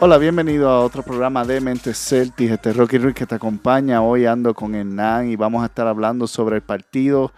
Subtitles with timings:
[0.00, 2.52] Hola, bienvenido a otro programa de Mentes Celtics.
[2.52, 4.00] Este es Rocky Ruiz que te acompaña.
[4.00, 7.32] Hoy ando con Hernán y vamos a estar hablando sobre el partido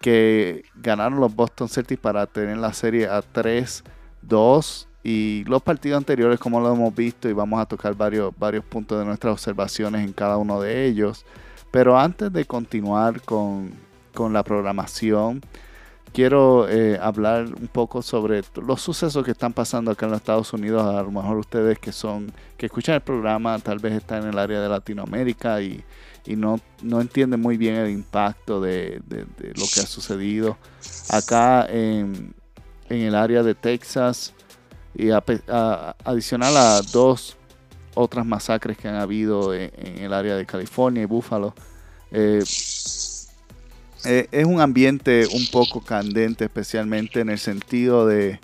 [0.00, 6.40] que ganaron los Boston Celtics para tener la serie a 3-2 y los partidos anteriores
[6.40, 10.14] como lo hemos visto y vamos a tocar varios, varios puntos de nuestras observaciones en
[10.14, 11.26] cada uno de ellos.
[11.70, 13.70] Pero antes de continuar con,
[14.14, 15.42] con la programación,
[16.12, 20.52] quiero eh, hablar un poco sobre los sucesos que están pasando acá en los Estados
[20.52, 20.82] Unidos.
[20.82, 24.38] A lo mejor ustedes que son, que escuchan el programa, tal vez están en el
[24.38, 25.82] área de Latinoamérica y,
[26.26, 30.56] no, no, entienden muy bien el impacto de, lo que ha sucedido
[31.10, 32.34] acá en,
[32.88, 34.34] el área de Texas
[34.94, 37.36] y adicional a dos
[37.94, 41.54] otras masacres que han habido en, el área de California y Buffalo.
[42.10, 42.42] Eh,
[44.04, 48.40] eh, es un ambiente un poco candente, especialmente en el sentido de,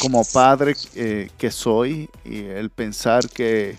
[0.00, 3.76] como padre eh, que soy, y el pensar que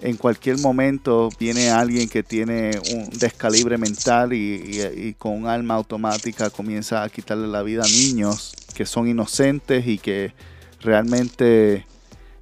[0.00, 6.50] en cualquier momento viene alguien que tiene un descalibre mental y, con un alma automática
[6.50, 10.32] comienza a quitarle la vida a niños que son inocentes y que
[10.80, 11.84] realmente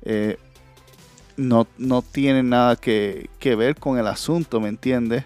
[0.02, 0.38] eh,
[1.36, 1.66] no,
[2.12, 5.24] tienen nada que, ver con el asunto, ¿me entiendes?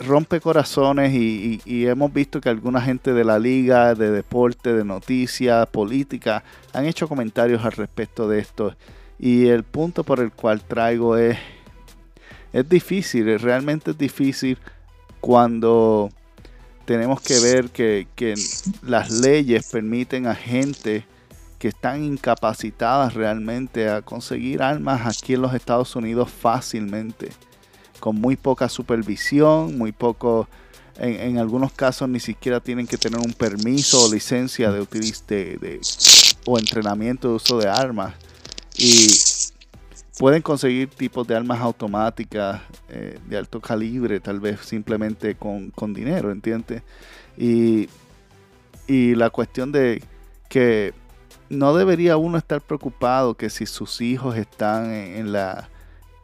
[0.00, 5.68] Rompe corazones y, hemos visto que alguna gente de la liga, de deporte, de noticias,
[5.68, 6.42] política,
[6.72, 8.74] han hecho comentarios al respecto de esto.
[9.18, 11.38] Y el punto por el cual traigo es,
[12.52, 14.58] es difícil, realmente es difícil
[15.20, 16.08] cuando
[16.86, 18.34] tenemos que ver que, que
[18.82, 21.04] las leyes permiten a gente
[21.58, 27.28] que están incapacitadas realmente a conseguir armas aquí en los Estados Unidos fácilmente
[28.00, 30.48] con muy poca supervisión, muy poco,
[30.98, 35.80] en, algunos casos ni siquiera tienen que tener un permiso o licencia de, de, de
[36.44, 38.14] o entrenamiento de uso de armas.
[38.76, 39.08] Y
[40.18, 46.30] pueden conseguir tipos de armas automáticas eh, de alto calibre, tal vez simplemente con, dinero,
[46.30, 46.82] ¿entiendes?
[47.38, 47.88] Y,
[48.86, 50.02] y la cuestión de
[50.48, 50.92] que
[51.48, 55.70] no debería uno estar preocupado que si sus hijos están en la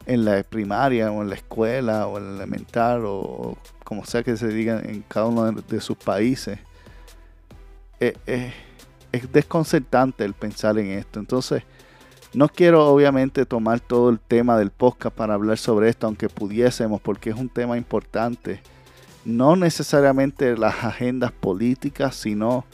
[0.07, 4.37] en la primaria o en la escuela o en el elemental o, como sea que
[4.37, 6.59] se diga en cada uno de, sus países.
[7.99, 8.53] Eh, eh,
[9.11, 11.19] es desconcertante el pensar en esto.
[11.19, 11.63] Entonces,
[12.33, 17.01] no quiero obviamente tomar todo el tema del podcast para hablar sobre esto, aunque pudiésemos,
[17.01, 18.61] porque es un tema importante.
[19.25, 22.65] No necesariamente las agendas políticas, sino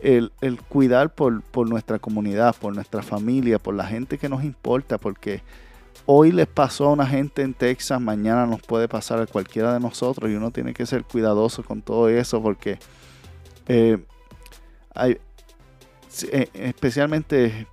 [0.00, 4.42] el, el cuidar por, por, nuestra comunidad, por nuestra familia, por la gente que nos
[4.42, 5.42] importa, porque
[6.06, 9.80] hoy les pasó a una gente en Texas, mañana nos puede pasar a cualquiera de
[9.80, 12.78] nosotros y uno tiene que ser cuidadoso con todo eso porque
[13.66, 13.98] eh,
[14.94, 15.18] hay,
[16.30, 17.66] eh, especialmente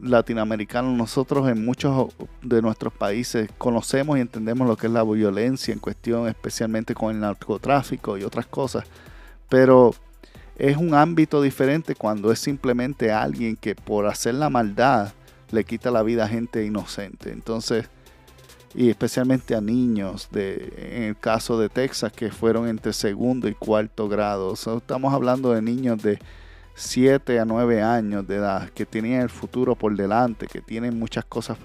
[0.00, 5.72] latinoamericanos, nosotros en muchos de nuestros países conocemos y entendemos lo que es la violencia
[5.72, 8.84] en cuestión, especialmente con el narcotráfico y otras cosas,
[9.48, 9.94] pero
[10.56, 15.12] es un ámbito diferente cuando es simplemente alguien que por hacer la maldad,
[15.54, 17.32] le quita la vida a gente inocente.
[17.32, 17.88] Entonces,
[18.74, 23.54] y especialmente a niños, de, en el caso de Texas, que fueron entre segundo y
[23.54, 24.54] cuarto grado.
[24.54, 26.18] estamos hablando de niños de
[26.74, 31.24] 7 a 9 años de edad, que tienen el futuro por delante, que tienen muchas
[31.24, 31.56] cosas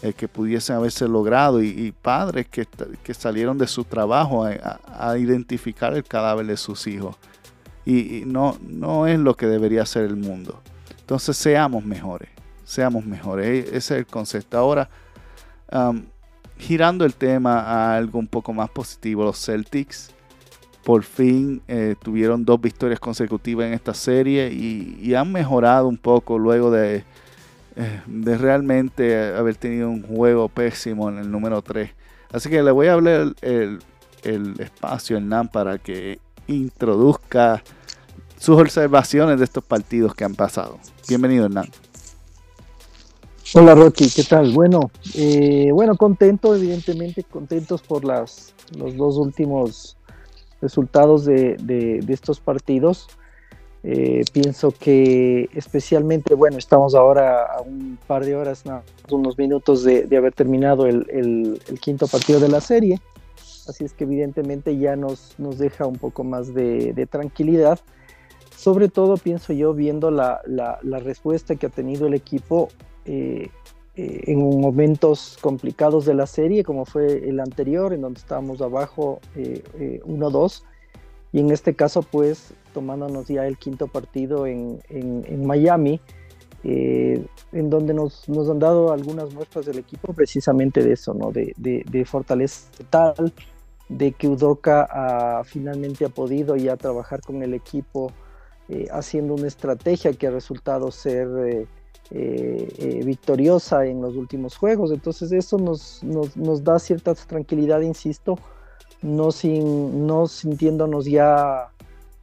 [0.00, 2.66] eh, que pudiesen haberse logrado, y, padres que,
[3.02, 7.16] que, salieron de su trabajo a, identificar el cadáver de sus hijos.
[7.84, 10.62] Y, y no, no es lo que debería ser el mundo.
[10.98, 12.37] Entonces seamos mejores
[12.68, 13.46] seamos mejores.
[13.46, 14.58] E-, ese es el concepto.
[14.58, 14.88] Ahora,
[16.58, 20.10] girando el tema a algo un poco más positivo, los Celtics
[20.84, 26.38] por fin eh, tuvieron dos victorias consecutivas en esta serie y, han mejorado un poco
[26.38, 27.04] luego de,
[27.76, 31.90] eh, de, realmente haber tenido un juego pésimo en el número 3.
[32.32, 33.80] Así que le voy a hablar el,
[34.22, 37.62] el espacio, NAM para que introduzca
[38.38, 40.78] sus observaciones de estos partidos que han pasado.
[41.06, 41.68] Bienvenido, Hernán.
[43.54, 44.52] Hola Rocky, ¿qué tal?
[44.52, 49.96] Bueno, eh, bueno, contento, evidentemente, contentos por las, los dos últimos
[50.60, 53.08] resultados de, estos partidos.
[53.84, 58.64] Eh, pienso que especialmente, bueno, estamos ahora a un par de horas,
[59.10, 63.00] unos minutos de, haber terminado el, quinto partido de la serie,
[63.66, 67.80] así es que evidentemente ya nos, nos deja un poco más de, tranquilidad.
[68.54, 70.42] Sobre todo pienso yo viendo la,
[71.02, 72.68] respuesta que ha tenido el equipo
[73.08, 73.50] eh,
[73.96, 79.20] eh, en momentos complicados de la serie, como fue el anterior, en donde estábamos abajo
[79.36, 80.62] 1-2
[81.32, 84.80] y en este caso pues tomándonos ya el quinto partido en,
[85.44, 86.00] Miami,
[86.64, 91.32] eh, en donde nos, han dado algunas muestras del equipo precisamente de eso, ¿no?
[91.32, 93.32] de, de, fortaleza tal,
[93.88, 98.12] de que Udoka finalmente ha podido ya trabajar con el equipo
[98.68, 101.66] eh, haciendo una estrategia que ha resultado ser
[102.10, 104.90] eh, victoriosa en los últimos juegos.
[104.92, 108.38] Entonces eso nos, nos, nos da cierta tranquilidad, insisto,
[109.02, 111.70] no, sin, no sintiéndonos ya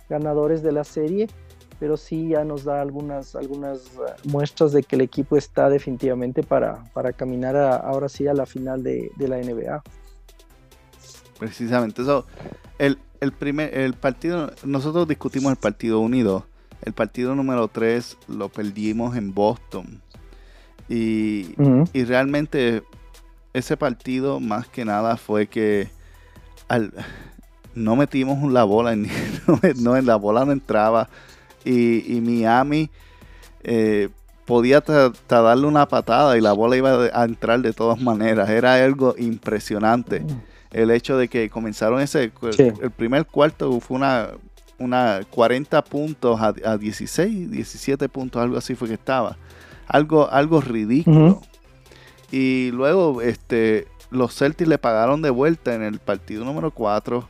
[0.10, 1.28] ganadores de la serie,
[1.80, 6.44] pero sí ya nos da algunas, algunas eh, muestras de que el equipo está definitivamente
[6.44, 9.84] para, para caminar ahora sí a la final de, la NBA.
[11.40, 12.26] Precisamente, eso.
[12.78, 12.98] El,
[13.32, 16.46] primer, el partido, nosotros discutimos el partido unido.
[16.86, 20.02] El partido número 3 lo perdimos en Boston.
[20.88, 21.56] Y,
[21.94, 22.84] y realmente
[23.54, 25.90] ese partido más que nada fue que
[27.74, 29.08] no metimos la bola, en,
[29.78, 31.10] no, en la bola no entraba
[31.64, 32.90] y, Miami
[33.64, 34.10] eh,
[34.46, 34.84] podía
[35.28, 38.50] darle una patada y la bola iba a entrar de todas maneras.
[38.50, 40.20] Era algo impresionante.
[40.20, 40.42] Mm.
[40.72, 42.32] El hecho de que comenzaron ese,
[42.82, 44.30] el primer cuarto fue una,
[44.78, 49.38] una 40 puntos a, 16, 17 puntos, algo así fue que estaba.
[49.88, 51.42] Algo, algo ridículo.
[52.32, 57.28] Y luego, este, los Celtics le pagaron de vuelta en el partido número 4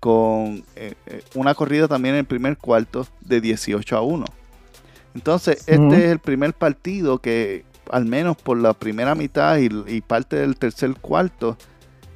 [0.00, 4.24] con eh, eh, una corrida también en el primer cuarto de 18 a 1.
[5.14, 10.36] Entonces, este es el primer partido que, al menos por la primera mitad y, parte
[10.36, 11.56] del tercer cuarto,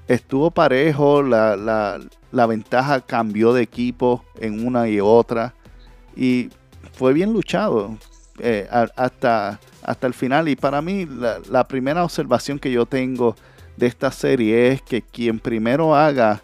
[0.08, 1.98] estuvo parejo, la,
[2.32, 5.54] ventaja cambió de equipo en una y otra
[6.14, 6.50] y
[6.92, 7.96] fue bien luchado
[8.38, 10.48] eh, hasta, hasta el final.
[10.48, 11.06] Y para mí,
[11.50, 13.36] la primera observación que yo tengo
[13.76, 16.42] de esta serie es que quien primero haga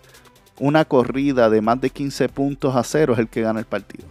[0.58, 4.06] una corrida de más de 15 puntos a cero es el que gana el partido.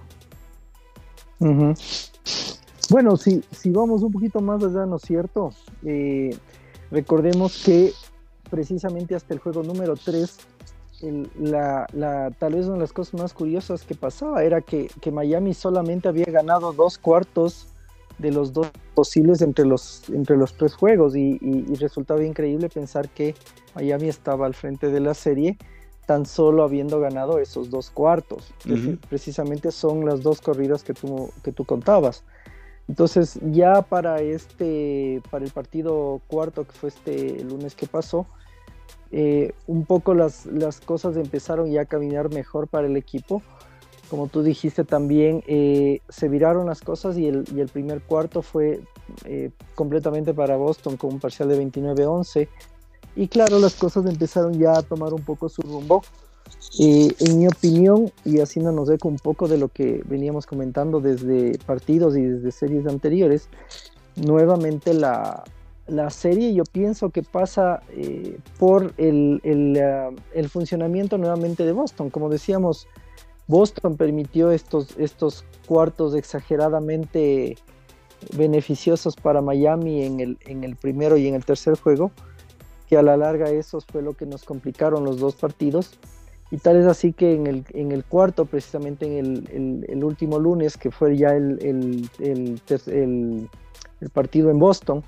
[2.90, 5.54] Bueno, si, si vamos un poquito más allá, ¿no es cierto?
[5.84, 6.36] Eh,
[6.92, 7.94] recordemos que
[8.52, 10.38] precisamente hasta el juego número 3,
[11.40, 11.88] la,
[12.38, 16.08] tal vez una de las cosas más curiosas que pasaba era que, que Miami solamente
[16.08, 17.68] había ganado dos cuartos
[18.20, 21.40] de los dos posibles entre los, entre los tres juegos y,
[21.80, 23.34] resultaba increíble pensar que
[23.74, 25.58] Miami estaba al frente de la serie
[26.06, 28.54] tan solo habiendo ganado esos dos cuartos.
[29.10, 32.24] Precisamente son las dos corridas que tú, que tú contabas.
[32.88, 38.28] Entonces ya para este, para el partido cuarto que fue este lunes que pasó,
[39.12, 43.42] eh, un poco las, las cosas empezaron ya a caminar mejor para el equipo
[44.12, 48.82] como tú dijiste también, eh, se viraron las cosas y el, primer cuarto fue
[49.24, 52.50] eh, completamente para Boston con un parcial de 29-11.
[53.16, 56.04] Y claro, las cosas empezaron ya a tomar un poco su rumbo.
[56.78, 62.18] en mi opinión, y haciéndonos eco un poco de lo que veníamos comentando desde partidos
[62.18, 63.48] y desde series anteriores,
[64.18, 65.46] nuevamente la,
[66.10, 72.10] serie yo pienso que pasa eh, por el, el, funcionamiento nuevamente de Boston.
[72.10, 72.88] Como decíamos,
[73.48, 77.58] Boston permitió estos, estos cuartos exageradamente
[78.36, 82.12] beneficiosos para Miami en el, en el primero y en el tercer juego,
[82.88, 86.00] que a la larga esos fue lo que nos complicaron los dos partidos.
[86.52, 90.76] Y tal es así que en el, en el cuarto, precisamente en el, último lunes,
[90.76, 92.10] que fue ya el,
[94.14, 95.02] partido en Boston,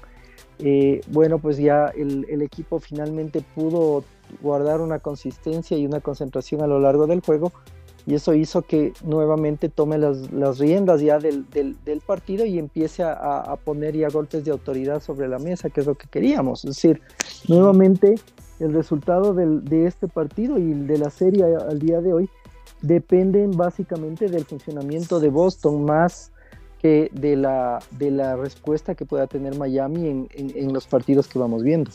[0.60, 4.03] eh, bueno, pues ya el, equipo finalmente pudo
[4.41, 7.51] guardar una consistencia y una concentración a lo largo del juego
[8.05, 11.45] y eso hizo que nuevamente tome las, riendas ya del,
[12.05, 15.88] partido y empiece a, a, poner ya golpes de autoridad sobre la mesa, que es
[15.88, 16.65] lo que queríamos.
[16.65, 17.01] Es decir,
[17.48, 18.15] nuevamente
[18.60, 22.29] el resultado de este partido y de la serie al día de hoy
[22.81, 26.33] dependen básicamente del funcionamiento de Boston más
[26.84, 31.40] que de la, de la respuesta que pueda tener Miami en, en, los partidos que
[31.40, 31.90] vamos viendo.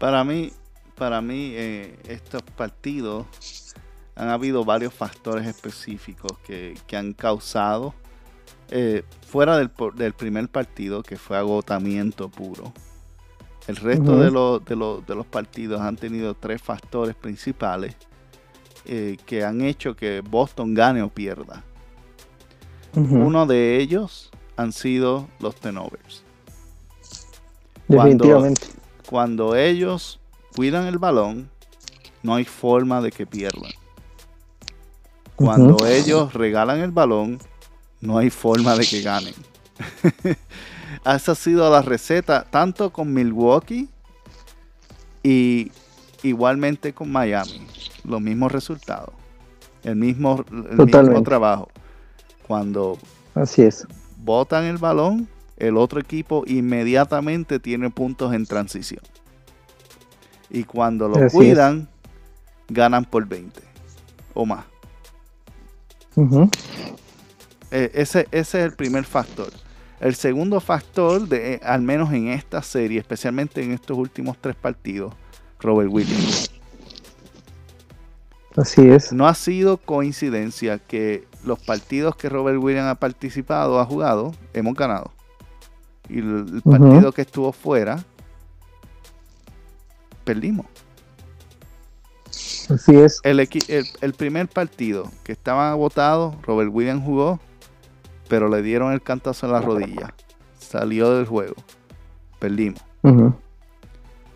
[0.00, 0.50] Para mí,
[0.96, 3.26] para mí eh, estos partidos
[4.16, 7.94] han habido varios factores específicos que, han causado,
[8.72, 9.70] eh, fuera del,
[10.12, 12.72] primer partido, que fue agotamiento puro,
[13.68, 14.24] el resto de,
[14.66, 17.94] de, los partidos han tenido tres factores principales
[18.86, 21.62] eh, que han hecho que Boston gane o pierda.
[22.94, 26.24] Uno de ellos han sido los tenovers.
[27.86, 28.66] Definitivamente.
[29.08, 30.20] Cuando, ellos
[30.54, 31.48] cuidan el balón,
[32.22, 33.70] no hay forma de que pierdan.
[35.36, 37.38] Cuando ellos regalan el balón,
[38.00, 39.34] no hay forma de que ganen.
[41.04, 43.88] Esa ha sido la receta tanto con Milwaukee
[45.22, 45.70] y
[46.22, 47.66] igualmente con Miami.
[48.04, 49.14] Los mismos resultados.
[49.84, 51.68] El mismo, el mismo trabajo.
[52.48, 52.98] Cuando
[53.34, 53.86] Así es.
[54.24, 55.28] botan el balón,
[55.58, 59.02] el otro equipo inmediatamente tiene puntos en transición.
[60.50, 61.88] Y cuando lo cuidan,
[62.68, 63.60] ganan por 20
[64.32, 64.64] o más.
[67.70, 69.52] E, ese, ese, es el primer factor.
[70.00, 74.56] El segundo factor, de, eh, al menos en esta serie, especialmente en estos últimos tres
[74.56, 75.12] partidos,
[75.60, 76.50] Robert Williams.
[78.56, 79.12] Así es.
[79.12, 84.74] No ha sido coincidencia que los partidos que Robert Williams ha participado, ha jugado, hemos
[84.74, 85.10] ganado.
[86.08, 88.02] Y el, partido que estuvo fuera,
[90.24, 90.66] perdimos.
[92.70, 93.20] Así es.
[93.22, 93.40] El,
[94.00, 97.40] el, primer partido que estaban agotados, Robert Williams jugó,
[98.28, 100.14] pero le dieron el cantazo en la rodilla.
[100.58, 101.56] Salió del juego.
[102.38, 102.82] Perdimos.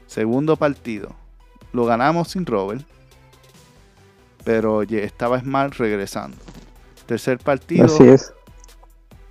[0.07, 1.15] Segundo partido,
[1.73, 2.87] lo ganamos sin Robert,
[4.45, 6.37] pero estaba Smart regresando.
[7.07, 8.33] Tercer partido, Así es.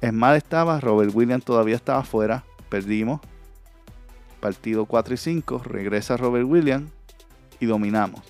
[0.04, 3.22] Smart estaba, Robert Williams todavía estaba fuera, perdimos.
[4.40, 6.90] Partido 4 y 5, regresa Robert Williams
[7.60, 8.22] y dominamos.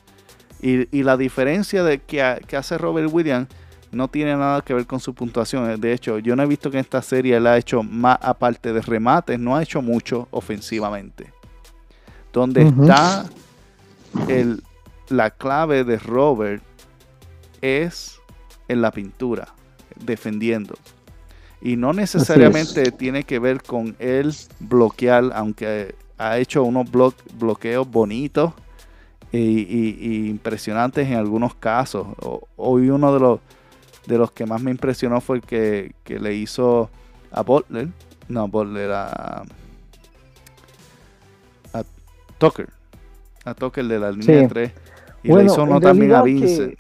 [0.62, 3.48] Y, la diferencia de que, hace Robert Williams
[3.92, 5.82] no tiene nada que ver con su puntuación.
[5.82, 8.72] De hecho, yo no he visto que en esta serie él ha hecho más, aparte
[8.72, 11.34] de remates, no ha hecho mucho ofensivamente.
[12.32, 13.26] Donde está
[14.28, 14.62] el,
[15.10, 16.62] la clave de Robert
[17.62, 18.21] es
[18.72, 19.50] en la pintura,
[20.04, 20.76] defendiendo.
[21.62, 28.54] Y no necesariamente tiene que ver con él bloquear, aunque ha hecho unos bloqueos bonitos
[29.32, 32.08] y, impresionantes en algunos casos.
[32.56, 33.40] hoy uno de los,
[34.08, 36.90] de los que más me impresionó fue el que, le hizo
[37.32, 37.90] a Butler,
[38.28, 39.44] no, Butler a,
[41.74, 41.84] a
[42.38, 42.70] Tucker,
[43.46, 44.72] a Tucker de la línea 3.
[45.24, 46.76] Y le hizo uno también a Vince.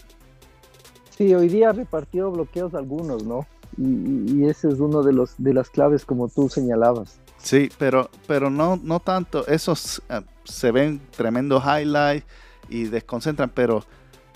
[1.21, 3.45] Sí, hoy día repartió bloqueos algunos, ¿no?
[3.77, 7.19] Y, ese es uno de los de las claves como tú señalabas.
[7.37, 12.25] Sí, pero pero no no tanto esos eh, se ven tremendos highlights
[12.69, 13.85] y desconcentran, pero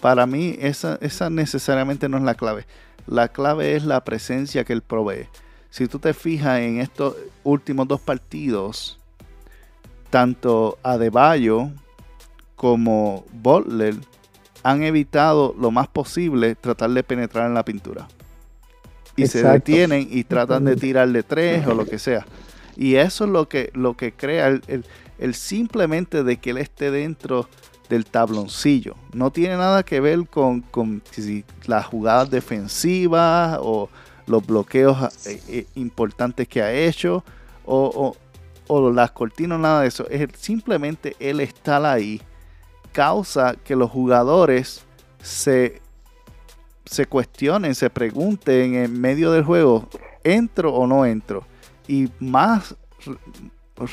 [0.01, 2.65] para mí esa, esa necesariamente no es la clave.
[3.07, 5.27] La clave es la presencia que él provee.
[5.69, 8.99] Si tú te fijas en estos últimos dos partidos,
[10.09, 11.69] tanto Adebayo
[12.55, 13.95] como Butler
[14.65, 18.07] han evitado lo más posible tratar de penetrar en la pintura
[19.15, 22.25] y se detienen y tratan de tirarle tres o lo que sea.
[22.75, 27.47] Y eso es lo que, lo que crea el, simplemente de que él esté dentro
[27.89, 28.95] del tabloncillo.
[29.13, 31.03] No tiene nada que ver con, con
[31.67, 33.87] las jugadas defensivas o
[34.25, 37.23] los bloqueos eh, eh, importantes que ha hecho
[37.65, 38.15] o,
[38.65, 40.09] o, las cortinas, nada de eso.
[40.09, 42.19] Es simplemente él estar ahí
[42.95, 44.85] causa que los jugadores
[45.21, 45.81] se
[46.85, 49.89] se cuestionen, se pregunten en medio del juego,
[50.23, 51.45] ¿entro o no entro?
[51.87, 52.75] Y más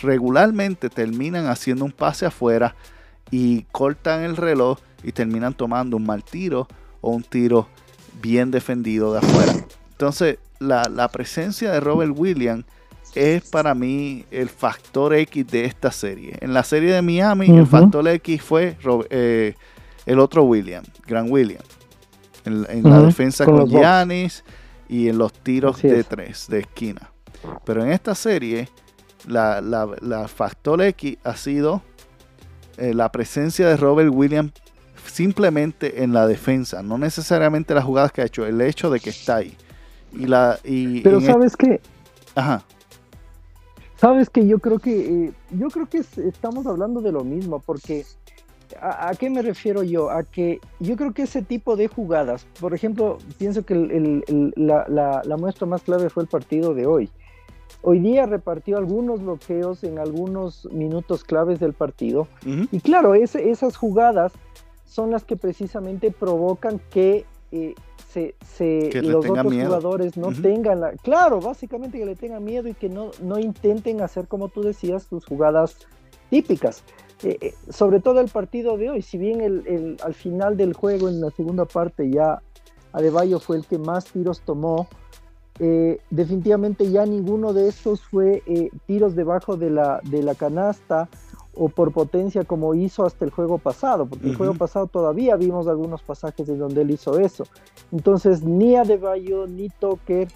[0.02, 2.76] regularmente terminan haciendo un pase afuera
[3.30, 6.68] y cortan el reloj y terminan tomando un mal tiro
[7.00, 7.68] o un tiro
[8.21, 9.52] bien defendido de afuera.
[9.90, 12.64] Entonces, la, presencia de Robert Williams
[13.14, 16.37] es para mí el factor X de esta serie.
[16.40, 18.76] En la serie de Miami, el factor X fue
[19.11, 19.54] eh,
[20.07, 21.83] el otro Williams, Grant Williams
[22.45, 24.45] en, la defensa con, Giannis
[24.88, 27.11] y en los tiros de tres, de esquina.
[27.64, 28.69] Pero en esta serie,
[29.26, 31.83] la, factor X ha sido
[32.76, 34.52] eh, la presencia de Robert Williams
[35.04, 39.11] simplemente en la defensa, no necesariamente las jugadas que ha hecho, el hecho de que
[39.11, 39.57] está ahí.
[40.12, 41.81] Y la, y Pero sabes que...
[42.35, 42.62] Ajá.
[44.02, 48.04] Sabes que yo creo que eh, yo creo que estamos hablando de lo mismo, porque
[48.80, 50.11] ¿A, qué me refiero yo?
[50.11, 53.76] A que yo creo que ese tipo de jugadas, por ejemplo, pienso que
[54.56, 57.11] la, muestra más clave fue el partido de hoy.
[57.82, 62.26] Hoy día repartió algunos bloqueos en algunos minutos claves del partido.
[62.44, 64.32] Y claro, esas jugadas
[64.85, 67.76] son las que precisamente provocan que, eh,
[68.12, 70.92] se, los otros jugadores no tengan la...
[70.92, 75.04] Claro, básicamente que le tengan miedo y que no, no intenten hacer, como tú decías,
[75.04, 75.76] sus jugadas
[76.28, 76.83] típicas.
[77.23, 81.09] Eh, eh, sobre todo el partido de hoy, si bien el, al final del juego,
[81.09, 82.42] en la segunda parte, ya
[82.92, 84.88] Adebayo fue el que más tiros tomó,
[85.59, 88.42] eh, definitivamente ya ninguno de estos fue
[88.87, 91.09] tiros debajo de la, de la canasta
[91.54, 95.68] o por potencia como hizo hasta el juego pasado, porque el juego pasado todavía vimos
[95.68, 97.44] algunos pasajes en donde él hizo eso.
[97.90, 100.28] Entonces, ni Adebayo, ni Tucker,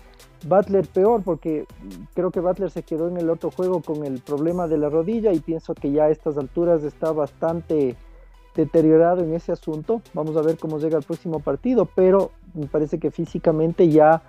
[0.47, 1.67] Butler peor, porque
[2.15, 5.33] creo que Butler se quedó en el otro juego con el problema de la rodilla
[5.33, 7.97] y pienso que ya a estas alturas está bastante
[8.55, 10.03] deteriorado en ese asunto.
[10.13, 14.23] Vamos a ver cómo llega el próximo partido, pero me parece que físicamente ya,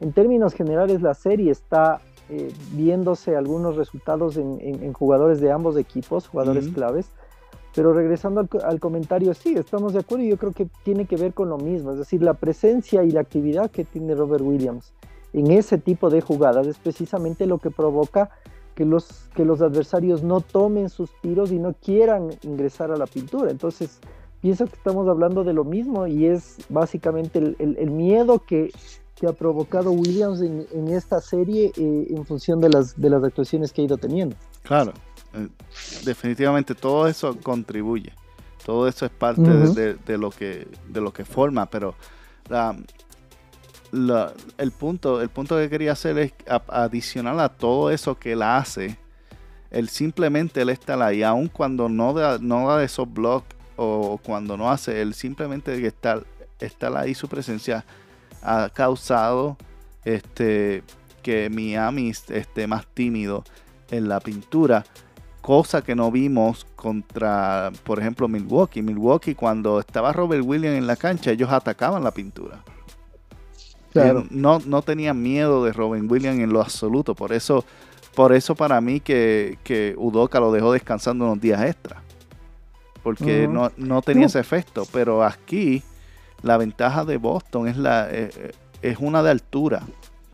[0.00, 6.28] en términos generales, la serie está eh, viéndose algunos resultados en, jugadores de ambos equipos,
[6.28, 7.10] jugadores claves.
[7.74, 11.32] Pero regresando al, comentario, sí, estamos de acuerdo y yo creo que tiene que ver
[11.32, 14.92] con lo mismo, es decir, la presencia y la actividad que tiene Robert Williams
[15.32, 18.30] en ese tipo de jugadas es precisamente lo que provoca
[18.74, 23.06] que los, que los adversarios no tomen sus tiros y no quieran ingresar a la
[23.06, 23.50] pintura.
[23.50, 24.00] Entonces,
[24.40, 28.70] pienso que estamos hablando de lo mismo y es básicamente el, miedo que,
[29.22, 33.72] que, ha provocado Williams en, esta serie eh, en función de las, de las actuaciones
[33.72, 34.34] que ha ido teniendo.
[34.62, 34.92] Claro,
[35.34, 35.48] eh,
[36.04, 38.12] definitivamente todo eso contribuye.
[38.64, 41.94] Todo eso es parte de, lo que, de lo que forma, pero
[42.48, 42.76] la,
[44.58, 46.32] el, punto, el punto que quería hacer es
[46.68, 48.98] adicional a todo eso que él hace,
[49.70, 54.56] él simplemente él está ahí, aun cuando no da, no da esos blogs o cuando
[54.56, 56.24] no hace, él simplemente estar,
[56.60, 57.84] estar ahí, su presencia
[58.42, 59.56] ha causado
[60.04, 60.82] este,
[61.22, 63.44] que Miami esté más tímido
[63.90, 64.84] en la pintura,
[65.40, 68.82] cosa que no vimos contra, por ejemplo, Milwaukee.
[68.82, 72.62] Milwaukee, cuando estaba Robert Williams en la cancha, ellos atacaban la pintura.
[74.30, 77.14] No, no tenía miedo de Robin Williams en lo absoluto.
[77.14, 77.64] Por eso,
[78.14, 82.02] por eso para mí que, que Udoka lo dejó descansando unos días extra.
[83.02, 84.86] Porque no, tenía ese efecto.
[84.92, 85.82] Pero aquí
[86.42, 89.82] la ventaja de Boston es, la, eh, eh, es una de altura.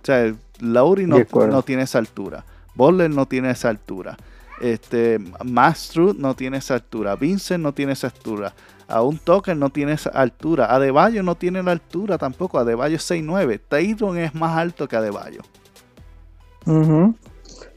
[0.02, 2.44] O sea, Laurie no, no tiene esa altura.
[2.74, 4.16] Butler no tiene esa altura.
[4.60, 7.16] Este, Max no tiene esa altura.
[7.16, 8.54] Vincent no tiene esa altura
[8.88, 10.74] a un token no tiene esa altura.
[10.74, 12.58] Adebayo no tiene la altura tampoco.
[12.58, 13.60] Adebayo es 6'9.
[13.68, 15.42] Tyron es más alto que Adebayo.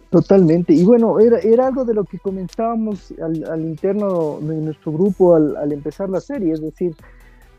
[0.09, 0.73] Totalmente.
[0.73, 5.71] Y bueno, era, era algo de lo que comenzábamos al, interno de nuestro grupo al,
[5.71, 6.53] empezar la serie.
[6.53, 6.95] Es decir,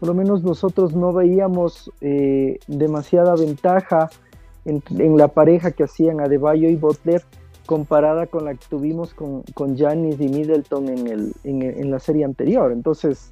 [0.03, 4.11] por lo menos nosotros no veíamos eh, demasiada ventaja
[4.65, 4.83] en,
[5.17, 7.23] la pareja que hacían Adebayo y Butler
[7.67, 12.25] comparada con la que tuvimos con, con Giannis y Middleton en, el, en, la serie
[12.25, 12.73] anterior.
[12.73, 13.31] Entonces,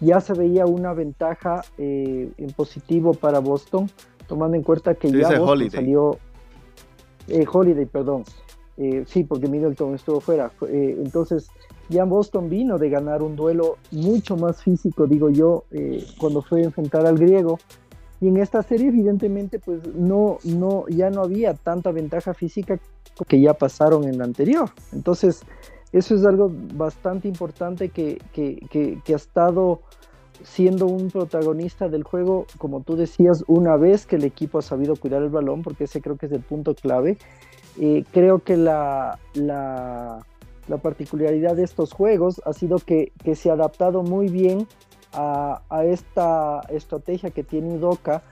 [0.00, 3.88] ya se veía una ventaja eh, en positivo para Boston,
[4.26, 6.18] tomando en cuenta que ya Boston salió
[7.28, 8.24] eh, Holiday, perdón.
[9.06, 10.50] Sí, porque Middleton estuvo fuera.
[10.62, 11.48] entonces,
[11.88, 15.64] ya Boston vino de ganar un duelo mucho más físico, digo yo,
[16.18, 17.58] cuando fue a enfrentar al griego.
[18.20, 22.80] Y en esta serie, evidentemente, pues no, no, ya no había tanta ventaja física
[23.26, 24.70] que ya pasaron en la anterior.
[24.92, 25.42] Entonces,
[25.92, 28.18] eso es algo bastante importante que,
[29.08, 29.80] ha estado
[30.42, 34.96] siendo un protagonista del juego, como tú decías, una vez que el equipo ha sabido
[34.96, 37.18] cuidar el balón, porque ese creo que es el punto clave.
[37.80, 40.24] Eh, creo que la, la,
[40.76, 44.68] particularidad de estos juegos ha sido que, se ha adaptado muy bien
[45.12, 48.22] a, a, esta estrategia que tiene Udoka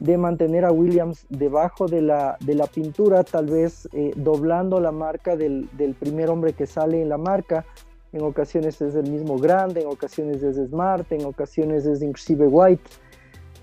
[0.00, 4.92] de mantener a Williams debajo de la, de la pintura, tal vez eh, doblando la
[4.92, 7.64] marca del, primer hombre que sale en la marca.
[8.12, 12.90] En ocasiones es el mismo grande, en ocasiones es Smart, en ocasiones es inclusive White.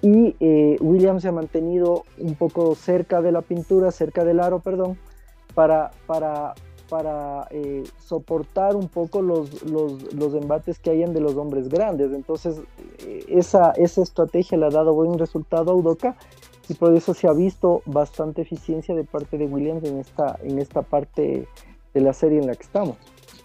[0.01, 4.59] Y eh, Williams se ha mantenido un poco cerca de la pintura, cerca del aro,
[4.59, 4.97] perdón,
[5.53, 6.53] para, para,
[6.93, 12.13] para eh, soportar un poco los, los, embates que hayan de los hombres grandes.
[12.13, 12.61] Entonces,
[12.99, 16.15] eh, esa, esa estrategia le ha dado buen resultado a Udoka
[16.69, 20.59] y por eso se ha visto bastante eficiencia de parte de Williams en esta, en
[20.59, 21.47] esta parte
[21.95, 22.95] de la serie en la que estamos.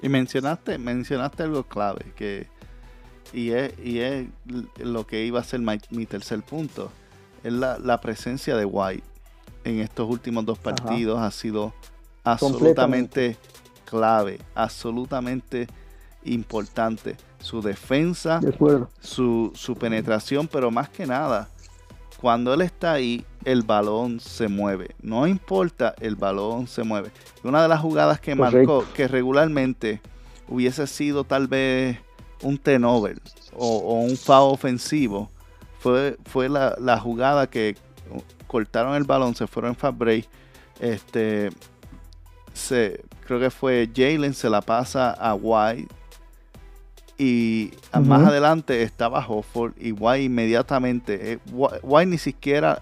[0.03, 2.49] Y mencionaste, mencionaste algo clave, que
[3.33, 4.27] y es, y es
[4.77, 6.91] lo que iba a ser mi, tercer punto,
[7.43, 9.05] es la, presencia de White
[9.65, 11.73] en estos últimos dos partidos ha sido
[12.33, 13.37] absolutamente
[13.85, 15.67] clave, absolutamente
[16.25, 17.17] importante.
[17.41, 18.41] Su defensa,
[19.01, 21.49] su, su penetración, pero más que nada,
[22.21, 24.97] cuando él está ahí, el balón se mueve.
[25.01, 27.11] No importa, el balón se mueve.
[27.45, 30.01] Una de las jugadas que marcó, que regularmente
[30.49, 31.99] hubiese sido tal vez
[32.43, 33.21] un tenover
[33.55, 35.31] o, un foul ofensivo,
[35.79, 37.77] fue, fue la, la, jugada que
[38.49, 40.29] cortaron el balón, se fueron en fast break.
[40.81, 41.51] Este,
[43.27, 45.95] creo que fue Jalen, se la pasa a White.
[47.17, 51.33] Y más adelante estaba Hofford y White inmediatamente.
[51.33, 51.39] Eh,
[51.83, 52.81] White ni siquiera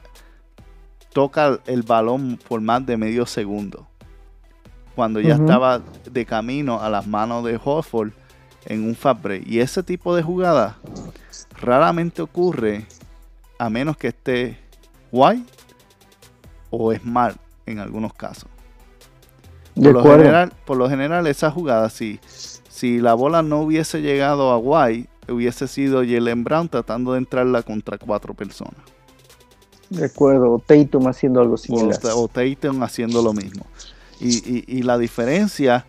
[1.14, 3.86] toca el balón por más de medio segundo.
[4.94, 8.12] Cuando ya estaba de camino a las manos de Horford
[8.66, 9.42] en un fabre.
[9.46, 10.76] Y ese tipo de jugada
[11.60, 12.86] raramente ocurre
[13.58, 14.58] a menos que esté
[15.10, 15.50] White
[16.70, 18.48] o Smart en algunos casos.
[19.76, 22.18] Por lo, general, por lo general, esa jugada, si,
[22.68, 27.62] si la bola no hubiese llegado a White, hubiese sido Jalen Brown tratando de entrarla
[27.62, 28.80] contra cuatro personas.
[29.90, 31.98] De acuerdo, o Tatum haciendo algo similar.
[32.14, 33.66] O, Tatum haciendo lo mismo.
[34.18, 35.84] Y, la diferencia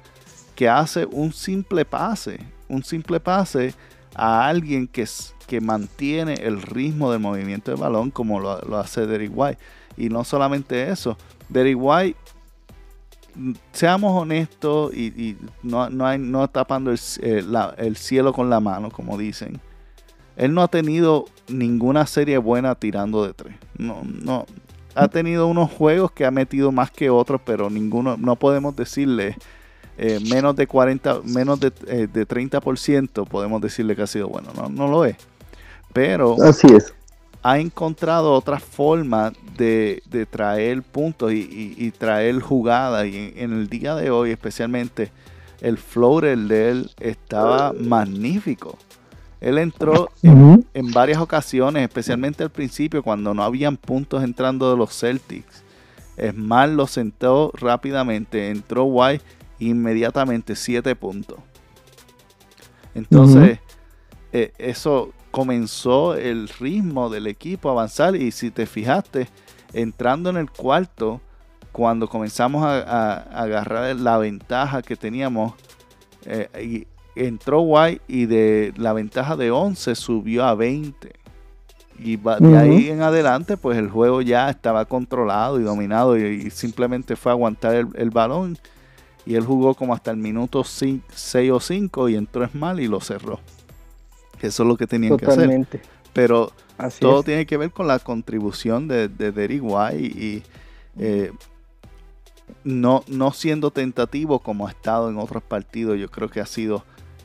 [0.54, 3.73] que hace un simple pase, un simple pase
[4.13, 5.08] a alguien que,
[5.47, 9.60] que mantiene el ritmo del movimiento del balón como lo, lo hace Derrick White.
[9.95, 11.17] Y no solamente eso,
[11.50, 12.26] Derrick White
[13.71, 17.43] seamos honestos y, no, no, no tapando el, eh,
[17.78, 19.60] el, cielo con la mano, como dicen.
[20.36, 23.56] Él no ha tenido ninguna serie buena tirando de tres.
[23.78, 24.45] No, no.
[24.95, 29.36] Ha tenido unos juegos que ha metido más que otros, pero ninguno, no podemos decirle
[29.97, 34.50] eh, menos de 40, menos de, eh, de 30%, podemos decirle que ha sido bueno.
[34.56, 35.17] No, no lo es.
[35.93, 36.93] Pero Así es
[37.43, 43.08] ha encontrado otra forma de, traer puntos y, traer jugadas.
[43.08, 45.12] Y en, el día de hoy, especialmente,
[45.62, 48.78] el floater de él estaba magnífico.
[49.39, 54.97] Él entró en, varias ocasiones, especialmente al principio, cuando no habían puntos entrando de los
[54.97, 55.63] Celtics.
[56.19, 59.23] Smart lo sentó rápidamente, entró White
[59.60, 61.38] inmediatamente 7 puntos.
[62.95, 63.60] Entonces,
[64.34, 69.27] eh, eso comenzó el ritmo del equipo a avanzar y si te fijaste,
[69.73, 71.21] entrando en el cuarto,
[71.71, 75.53] cuando comenzamos a, agarrar la ventaja que teníamos,
[76.25, 81.11] eh, y entró White y de la ventaja de 11 subió a 20.
[81.99, 87.15] Y de ahí en adelante, pues el juego ya estaba controlado y dominado y, simplemente
[87.15, 88.57] fue aguantar el, balón.
[89.25, 91.01] Y él jugó como hasta el minuto 6
[91.51, 93.39] o 5 y entró mal y lo cerró.
[94.41, 95.67] Eso es lo que tenían que hacer.
[96.13, 96.52] Pero
[97.00, 100.43] todo tiene que ver con la contribución de, de White y
[101.00, 101.32] eh,
[102.63, 106.84] no, no siendo tentativo como ha estado en otros partidos, yo creo que ha sido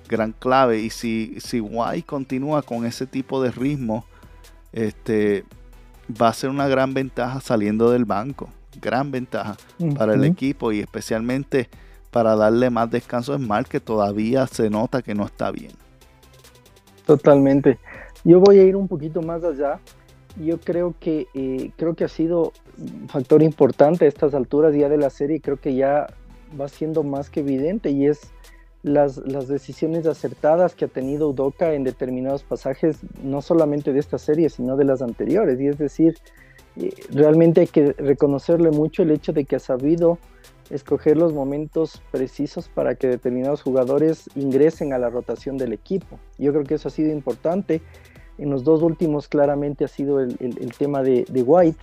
[0.08, 0.80] gran clave.
[0.80, 4.04] Y si, si White continúa con ese tipo de ritmo,
[4.72, 5.44] este,
[6.10, 8.48] va a ser una gran ventaja saliendo del banco.
[8.80, 9.56] Gran ventaja
[9.96, 11.68] para el equipo y especialmente
[12.10, 15.72] para darle más descanso a Smart que todavía se nota que no está bien.
[17.12, 17.78] Totalmente.
[18.24, 19.80] Yo voy a ir un poquito más allá.
[20.42, 24.88] Yo creo que eh, creo que ha sido un factor importante a estas alturas ya
[24.88, 25.42] de la serie.
[25.42, 26.06] Creo que ya
[26.58, 28.32] va siendo más que evidente y es
[28.82, 34.16] las, las decisiones acertadas que ha tenido Udoka en determinados pasajes, no solamente de esta
[34.16, 35.60] serie, sino de las anteriores.
[35.60, 36.14] Y es decir,
[36.80, 40.18] eh, realmente hay que reconocerle mucho el hecho de que ha sabido
[40.72, 46.18] escoger los momentos precisos para que determinados jugadores ingresen a la rotación del equipo.
[46.38, 47.82] Yo creo que eso ha sido importante.
[48.38, 51.78] En los dos últimos claramente ha sido el, tema de, White.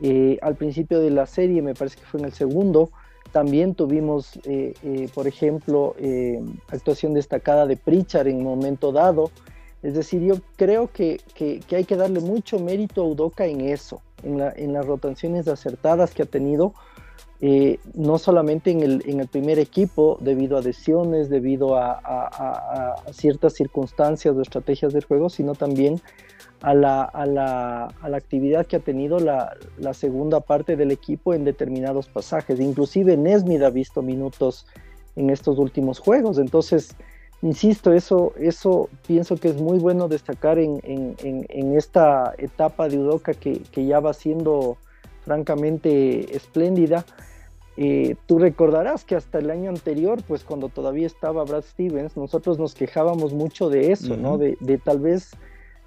[0.00, 2.90] Eh, al principio de la serie, me parece que fue en el segundo,
[3.32, 5.94] también tuvimos, eh, eh, por ejemplo,
[6.68, 9.30] actuación destacada de Pritchard en un momento dado.
[9.82, 11.20] Es decir, yo creo que,
[11.70, 16.26] hay que darle mucho mérito a Udoka en eso, en las rotaciones acertadas que ha
[16.26, 16.72] tenido
[17.44, 18.82] eh, no solamente en
[19.20, 25.56] el, primer equipo, debido a lesiones, debido a, ciertas circunstancias o estrategias del juego, sino
[25.56, 26.00] también
[26.60, 29.56] a la, actividad que ha tenido la,
[29.92, 32.60] segunda parte del equipo en determinados pasajes.
[32.60, 34.64] Inclusive Nesmid ha visto minutos
[35.16, 36.38] en estos últimos juegos.
[36.38, 36.94] Entonces,
[37.42, 40.84] insisto, eso, eso pienso que es muy bueno destacar en,
[41.76, 44.76] esta etapa de Udoca que, que ya va siendo
[45.24, 47.04] francamente espléndida.
[47.76, 52.58] Eh, tú recordarás que hasta el año anterior, pues cuando todavía estaba Brad Stevens, nosotros
[52.58, 54.36] nos quejábamos mucho de eso, ¿no?
[54.36, 55.30] De, tal vez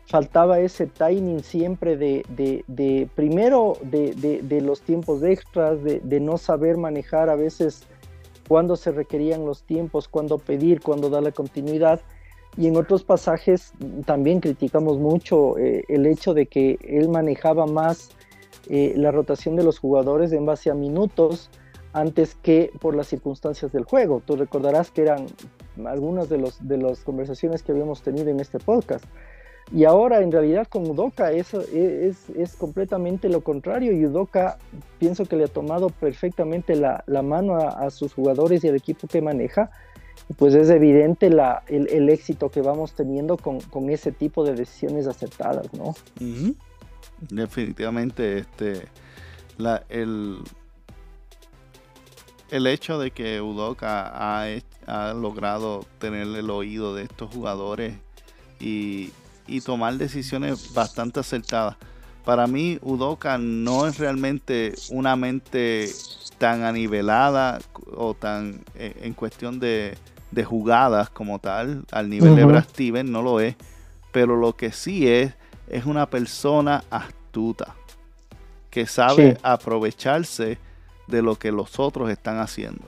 [0.08, 7.36] faltaba ese timing siempre de, primero de, los tiempos extras, de, no saber manejar a
[7.36, 7.84] veces
[8.48, 12.02] cuándo se requerían los tiempos, cuándo pedir, cuándo dar la continuidad.
[12.58, 13.74] Y en otros pasajes
[14.06, 18.12] también criticamos mucho eh, el hecho de que él manejaba más
[18.70, 21.50] eh, la rotación de los jugadores en base a minutos,
[21.96, 24.22] antes que por las circunstancias del juego.
[24.26, 25.28] Tú recordarás que eran
[25.86, 29.06] algunas de, los, de las conversaciones que habíamos tenido en este podcast.
[29.72, 34.58] Y ahora en realidad con Udoka es, es, es completamente lo contrario y Udoka
[35.00, 39.08] pienso que le ha tomado perfectamente la, la mano a, sus jugadores y al equipo
[39.08, 39.72] que maneja.
[40.38, 44.56] Pues es evidente la, el, el, éxito que vamos teniendo con, con, ese tipo de
[44.56, 45.94] decisiones acertadas, ¿no?
[47.22, 48.88] Definitivamente, este,
[49.58, 50.40] la, el,
[52.52, 54.46] el hecho de que Udoka ha,
[54.88, 57.96] ha, logrado tener el oído de estos jugadores
[58.60, 59.12] y,
[59.48, 61.78] y tomar decisiones bastante acertadas.
[62.24, 65.90] Para mí, Udoka no es realmente una mente
[66.38, 67.60] tan anivelada
[67.96, 69.96] o tan eh, en cuestión de,
[70.32, 73.56] de, jugadas como tal, al nivel de Brad Steven, no lo es.
[74.12, 75.34] Pero lo que sí es,
[75.68, 77.76] es una persona astuta,
[78.70, 80.58] que sabe aprovecharse
[81.08, 82.84] de lo que los otros están haciendo.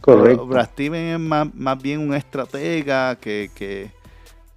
[0.00, 0.46] Correcto.
[0.46, 1.20] Brad Steven es
[1.54, 3.90] más, bien un estratega que, que,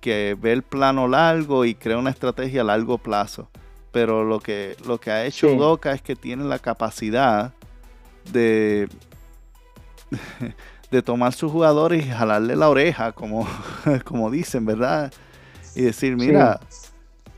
[0.01, 3.47] que, ve el plano largo y crea una estrategia a largo plazo.
[3.93, 7.53] Pero lo que, lo que ha hecho Doca es que tiene la capacidad
[8.31, 8.89] de,
[10.91, 13.47] de tomar sus jugadores y jalarle la oreja, como,
[14.03, 15.13] como dicen, ¿verdad?
[15.75, 16.59] Y decir, mira,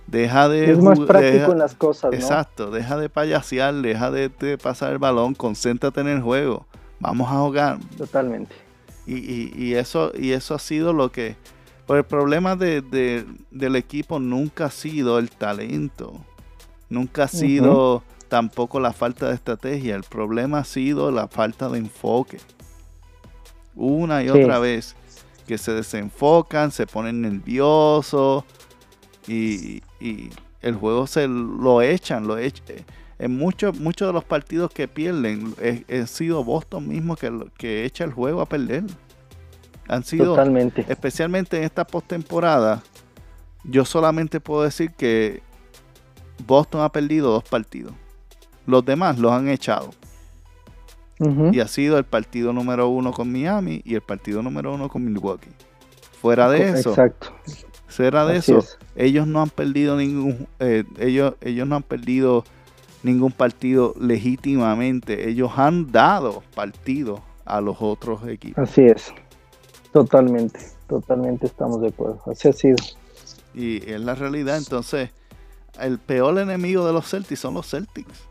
[0.10, 0.72] deja de...
[0.72, 5.36] Es más práctico en las cosas, Exacto, deja de payasear, deja de, pasar el balón,
[5.36, 6.66] concéntrate en el juego,
[7.00, 7.80] vamos a jugar.
[7.98, 8.56] Totalmente.
[9.06, 11.36] Y, eso, y eso ha sido lo que...
[11.88, 16.14] Pues el problema de, del equipo nunca ha sido el talento,
[16.88, 21.80] nunca ha sido tampoco la falta de estrategia, el problema ha sido la falta de
[21.80, 22.38] enfoque.
[23.76, 24.96] Una y otra vez
[25.48, 28.44] que se desenfocan, se ponen nerviosos
[29.28, 32.78] y, el juego se lo echan, lo echan.
[33.18, 35.54] En muchos, muchos de los partidos que pierden,
[35.92, 38.84] ha sido Boston mismo que, que echa el juego a perder.
[39.90, 40.86] Han sido, Totalmente.
[40.88, 42.82] especialmente en esta postemporada,
[43.64, 45.42] yo solamente puedo decir que
[46.46, 47.94] Boston ha perdido dos partidos.
[48.66, 49.92] Los demás los han echado.
[51.52, 55.04] Y ha sido el partido número uno con Miami y el partido número uno con
[55.04, 55.50] Milwaukee.
[56.22, 57.34] Fuera de eso, Exacto.
[57.90, 58.64] Fuera de eso,
[58.96, 62.44] ellos no han perdido ningún, eh, ellos, ellos no han perdido
[63.04, 65.30] ningún partido legítimamente.
[65.30, 68.70] Ellos han dado partido a los otros equipos.
[68.70, 69.14] Así es.
[69.92, 72.22] Totalmente, totalmente estamos de acuerdo.
[72.28, 72.78] Así ha sido.
[73.54, 74.58] Y es la realidad.
[74.58, 75.10] Entonces,
[75.80, 78.28] el peor enemigo de los Celtics son los Celtics.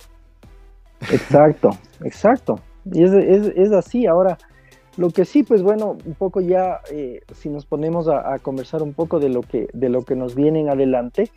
[1.11, 1.71] Exacto,
[2.03, 2.61] exacto.
[2.85, 4.07] Y es, es, así.
[4.07, 4.39] Ahora,
[4.99, 8.95] lo que sí, pues bueno, un poco ya, eh, si nos ponemos a, conversar un
[8.95, 11.31] poco de lo que, de lo que nos viene en adelante,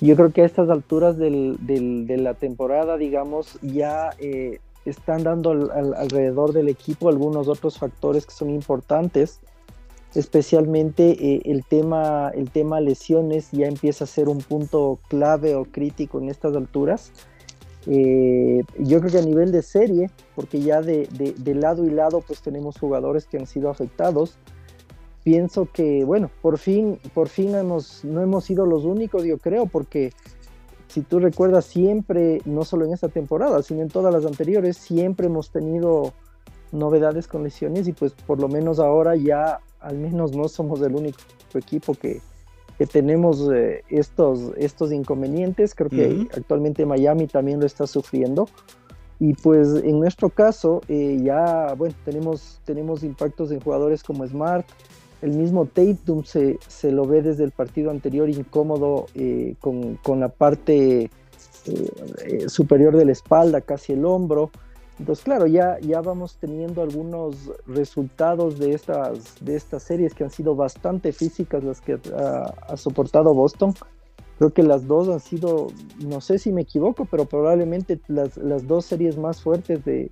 [0.00, 5.50] yo creo que a estas alturas del, de la temporada, digamos, ya eh, están dando
[5.50, 9.40] alrededor del equipo algunos otros factores que son importantes
[10.14, 15.64] especialmente eh, el, tema, el tema lesiones ya empieza a ser un punto clave o
[15.64, 17.12] crítico en estas alturas.
[17.86, 21.08] Eh, yo creo que a nivel de serie, porque ya de,
[21.54, 24.38] lado y lado pues tenemos jugadores que han sido afectados,
[25.24, 29.66] pienso que bueno, por fin, por fin hemos, no hemos sido los únicos, yo creo,
[29.66, 30.12] porque
[30.88, 35.26] si tú recuerdas siempre, no solo en esta temporada, sino en todas las anteriores, siempre
[35.26, 36.12] hemos tenido
[36.70, 40.94] novedades con lesiones y pues por lo menos ahora ya al menos no somos el
[40.94, 41.18] único
[41.54, 42.20] equipo que,
[42.86, 45.74] tenemos eh, estos, estos inconvenientes.
[45.74, 48.48] Creo que actualmente Miami también lo está sufriendo.
[49.18, 54.66] Y pues en nuestro caso eh, ya, bueno, tenemos, tenemos impactos en jugadores como Smart.
[55.20, 60.18] El mismo Tatum se, se lo ve desde el partido anterior incómodo eh, con, con,
[60.18, 61.10] la parte
[62.48, 64.50] superior de la espalda, casi el hombro.
[64.98, 70.30] Entonces, claro, ya, ya vamos teniendo algunos resultados de estas, de estas series que han
[70.30, 73.74] sido bastante físicas las que ha, soportado Boston.
[74.38, 78.66] Creo que las dos han sido, no sé si me equivoco, pero probablemente las, las
[78.66, 80.10] dos series más fuertes de,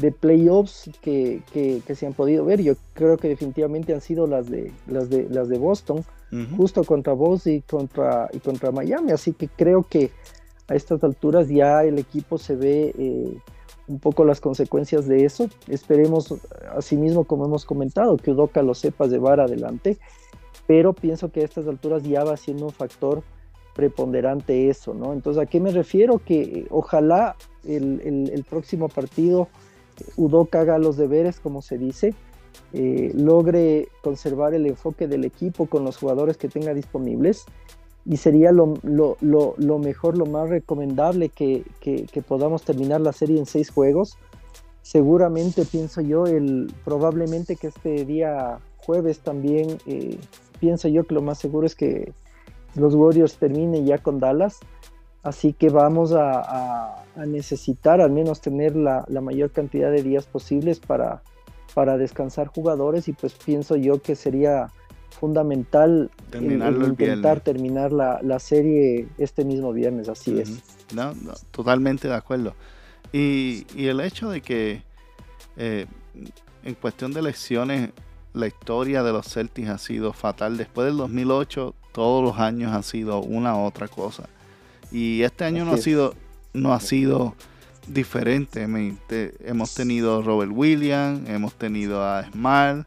[0.00, 2.62] de playoffs que, que, se han podido ver.
[2.62, 6.04] Yo creo que definitivamente han sido las de, las de, las de Boston,
[6.56, 9.12] justo contra Boston y contra, y contra Miami.
[9.12, 10.10] Así que creo que
[10.68, 12.94] a estas alturas ya el equipo se ve...
[12.98, 13.38] Eh,
[13.88, 15.48] un poco las consecuencias de eso.
[15.66, 16.34] Esperemos,
[16.76, 19.98] asimismo, como hemos comentado, que Udoca lo sepa llevar adelante,
[20.66, 23.22] pero pienso que a estas alturas ya va siendo un factor
[23.74, 25.12] preponderante eso, ¿no?
[25.12, 26.20] Entonces, ¿a qué me refiero?
[26.24, 29.48] Que ojalá el, próximo partido
[30.16, 32.14] Udoca haga los deberes, como se dice,
[32.72, 37.46] eh, logre conservar el enfoque del equipo con los jugadores que tenga disponibles
[38.08, 38.66] y sería lo,
[39.78, 41.62] mejor, lo más recomendable que,
[42.26, 44.16] podamos terminar la serie en seis juegos.
[44.80, 50.18] Seguramente pienso yo, el, probablemente que este día jueves también, eh,
[50.58, 52.14] pienso yo que lo más seguro es que
[52.74, 54.58] los Warriors terminen ya con Dallas.
[55.22, 61.22] Así que vamos a, necesitar al menos tener la, mayor cantidad de días posibles para,
[61.74, 64.70] para descansar jugadores y pues pienso yo que sería
[65.10, 70.62] fundamental el- el Terminarlo el intentar terminar la, la serie este mismo viernes, así es.
[70.94, 72.54] No, no, totalmente de acuerdo.
[73.12, 74.82] Y, y el hecho de que
[75.56, 75.86] eh,
[76.64, 77.90] en cuestión de elecciones,
[78.34, 80.56] la historia de los Celtics ha sido fatal.
[80.56, 84.28] Después del 2008, todos los años ha sido una u otra cosa.
[84.92, 86.14] Y este año no ha sido,
[86.52, 87.34] no ha sido
[87.88, 88.62] diferente.
[89.44, 92.86] Hemos tenido a Robert Williams, hemos tenido a Smart,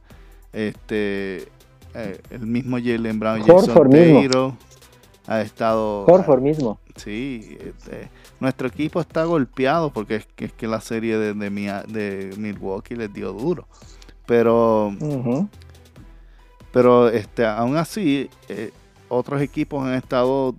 [0.54, 1.48] este,
[1.94, 3.90] eh, el mismo Jalen Brown, Jason.
[3.90, 4.54] Taylor,
[5.28, 6.80] ha estado Horford mismo.
[6.96, 12.34] Sí, este, nuestro equipo está golpeado porque es que, es que la serie de, de,
[12.38, 13.68] Milwaukee les dio duro.
[14.26, 14.94] Pero,
[16.72, 18.72] pero este, aún así, eh,
[19.10, 20.56] otros equipos han estado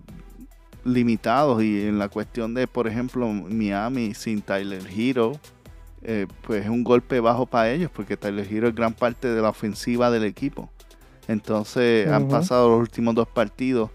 [0.85, 5.33] limitados y en la cuestión de, por ejemplo, Miami sin Tyler Hero,
[6.03, 9.41] eh, pues es un golpe bajo para ellos porque Tyler Hero es gran parte de
[9.41, 10.71] la ofensiva del equipo.
[11.29, 13.91] Entonces han pasado los últimos dos partidos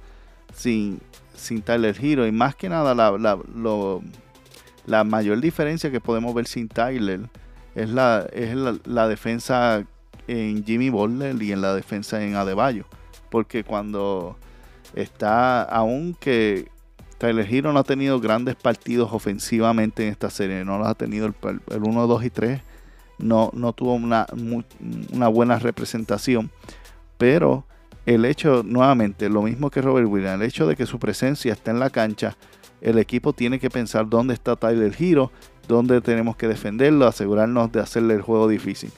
[0.55, 0.99] sin,
[1.35, 4.01] sin Tyler Hero y más que nada la, la, lo-
[4.85, 7.19] la mayor diferencia que podemos ver sin Tyler
[7.75, 9.83] es la, es la, la defensa
[10.27, 12.85] en Jimmy Butler y en la defensa en Adebayo.
[13.29, 14.37] Porque cuando
[14.95, 16.69] está, aunque
[17.17, 21.25] Tyler Hero no ha tenido grandes partidos ofensivamente en esta serie, no los ha tenido
[21.27, 21.33] el,
[21.69, 22.61] el 1, 2 y 3,
[23.19, 24.25] no, no tuvo una,
[25.11, 26.49] una buena representación.
[27.17, 27.65] Pero
[28.05, 31.71] el hecho, nuevamente, lo mismo que Robert Williams, el hecho de que su presencia está
[31.71, 32.37] en la cancha,
[32.81, 35.31] el equipo tiene que pensar dónde está Tyler Hero,
[35.67, 38.91] dónde tenemos que defenderlo, asegurarnos de hacerle el juego difícil.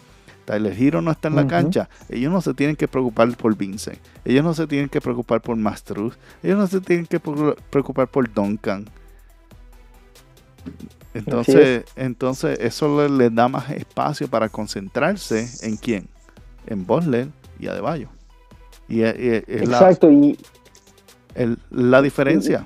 [0.46, 4.00] Tyler Hero no está en la cancha, ellos no se tienen que preocupar por Vincent,
[4.26, 8.08] ellos no se tienen que preocupar por Mastruz, ellos no se tienen que pre- preocupar
[8.08, 8.86] por Duncan.
[11.14, 16.08] Entonces, entonces eso le- les da más espacio para concentrarse en quién,
[16.68, 18.10] en Butler y Adebayo.
[18.88, 20.38] Y y es la, Exacto, y
[21.36, 22.66] el- la diferencia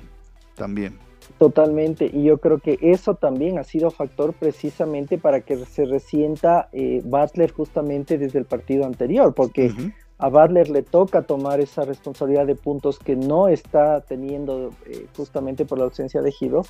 [0.54, 0.98] también.
[1.38, 2.08] totalmente.
[2.12, 7.02] Y yo creo que eso también ha sido factor precisamente para que se resienta eh,
[7.04, 9.90] Butler justamente desde el partido anterior, porque Ujú.
[10.18, 15.64] a Butler le toca tomar esa responsabilidad de puntos que no está teniendo eh, justamente
[15.66, 16.62] por la ausencia de Giro.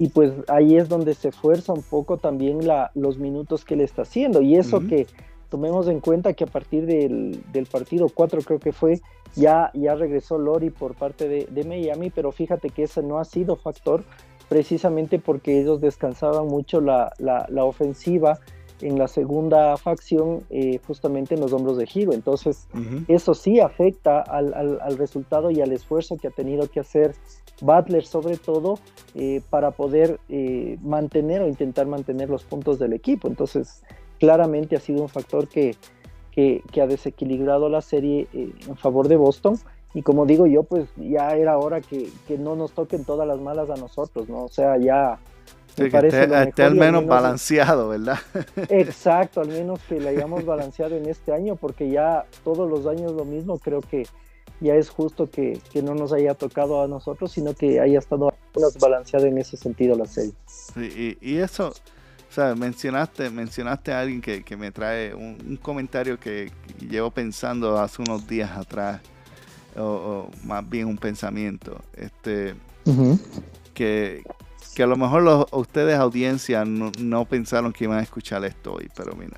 [0.00, 3.82] Y pues ahí es donde se esfuerza un poco también la, los minutos que le
[3.82, 4.42] está haciendo.
[4.42, 4.86] Y eso Ujú.
[4.86, 5.06] que
[5.50, 9.00] tomemos en cuenta que a partir del, del partido 4 creo que fue,
[9.34, 13.24] ya, ya regresó Lori por parte de, de Miami, pero fíjate que ese no ha
[13.24, 14.04] sido factor
[14.48, 18.38] precisamente porque ellos descansaban mucho la, la, la ofensiva
[18.80, 22.12] en la segunda facción eh, justamente en los hombros de Giro.
[22.12, 22.68] Entonces
[23.08, 27.14] eso sí afecta al, al- al resultado y al esfuerzo que ha tenido que hacer
[27.60, 28.78] Butler sobre todo
[29.16, 33.26] eh, para poder eh, mantener o intentar mantener los puntos del equipo.
[33.26, 33.82] Entonces
[34.18, 35.76] claramente ha sido un factor que,
[36.30, 39.58] que, que ha desequilibrado la serie eh, en favor de Boston.
[39.94, 43.40] Y como digo yo, pues ya era hora que, que no nos toquen todas las
[43.40, 44.44] malas a nosotros, ¿no?
[44.44, 45.18] O sea, ya...
[45.76, 48.18] Me que parece esté, esté mejor al menos balanceado, ¿verdad?
[48.68, 53.12] Exacto, al menos que la hayamos balanceado en este año, porque ya todos los años
[53.12, 54.04] lo mismo, creo que
[54.60, 58.32] ya es justo que, que no nos haya tocado a nosotros, sino que haya estado
[58.54, 60.32] menos balanceada en ese sentido la serie.
[60.46, 61.72] Sí, y, y eso,
[62.40, 67.78] sea, mencionaste, mencionaste a alguien que, que me trae un, un comentario que, llevo pensando
[67.78, 69.00] hace unos días atrás,
[69.76, 72.54] o, o más bien un pensamiento, este,
[73.74, 74.22] que,
[74.74, 78.74] que a lo mejor los, ustedes audiencia no, no pensaron que iban a escuchar esto
[78.74, 79.36] hoy, pero mira,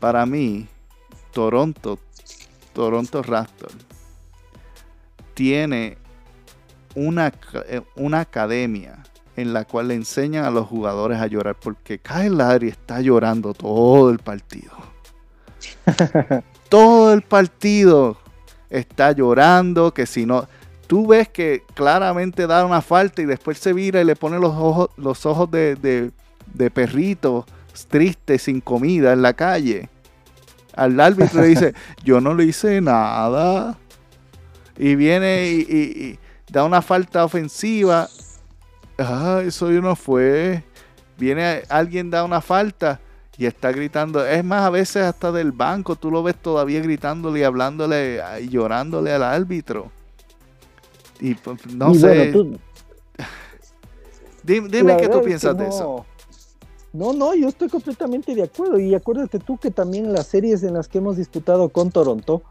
[0.00, 0.66] para mí,
[1.32, 1.98] Toronto,
[2.72, 3.76] Toronto Raptors,
[5.34, 5.98] tiene
[6.94, 7.32] una,
[7.66, 9.02] eh, una academia
[9.36, 13.52] en la cual le enseñan a los jugadores a llorar porque Kyle Lowry está llorando
[13.54, 14.72] todo el partido.
[16.68, 18.16] todo el partido
[18.70, 20.46] está llorando, que si no,
[20.86, 24.52] tú ves que claramente da una falta y después se vira y le pone los
[24.54, 26.10] ojos, los ojos de, de,
[26.52, 27.46] de perrito
[27.88, 29.88] triste, sin comida en la calle.
[30.76, 33.76] Al árbitro le dice, yo no le hice nada.
[34.76, 36.18] Y viene y, y- y
[36.52, 38.08] da una falta ofensiva.
[38.98, 40.62] Ah, eso yo no fue.
[41.18, 43.00] Viene alguien da una falta
[43.36, 44.24] y está gritando.
[44.26, 48.48] Es más, a veces hasta del banco tú lo ves todavía gritándole y hablándole y
[48.48, 49.90] llorándole al árbitro.
[51.20, 52.06] Y pues, no y sé.
[52.06, 52.58] bueno, tú,
[54.42, 56.04] Dime, dime qué tú es piensas de eso.
[56.92, 58.78] No, no, yo estoy completamente de acuerdo.
[58.78, 62.42] Y acuérdate tú que también las series en las que hemos disputado con Toronto,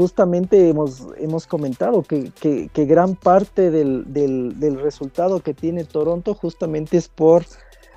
[0.00, 5.84] justamente hemos, hemos comentado que, que- que gran parte del, del- del resultado que tiene
[5.84, 7.44] Toronto justamente es por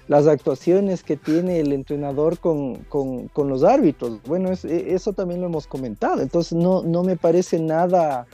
[0.10, 4.20] las actuaciones que tiene el entrenador con, con, los árbitros.
[4.28, 6.22] Bueno, e, eso también lo hemos comentado.
[6.22, 8.28] Entonces no, no me parece nada,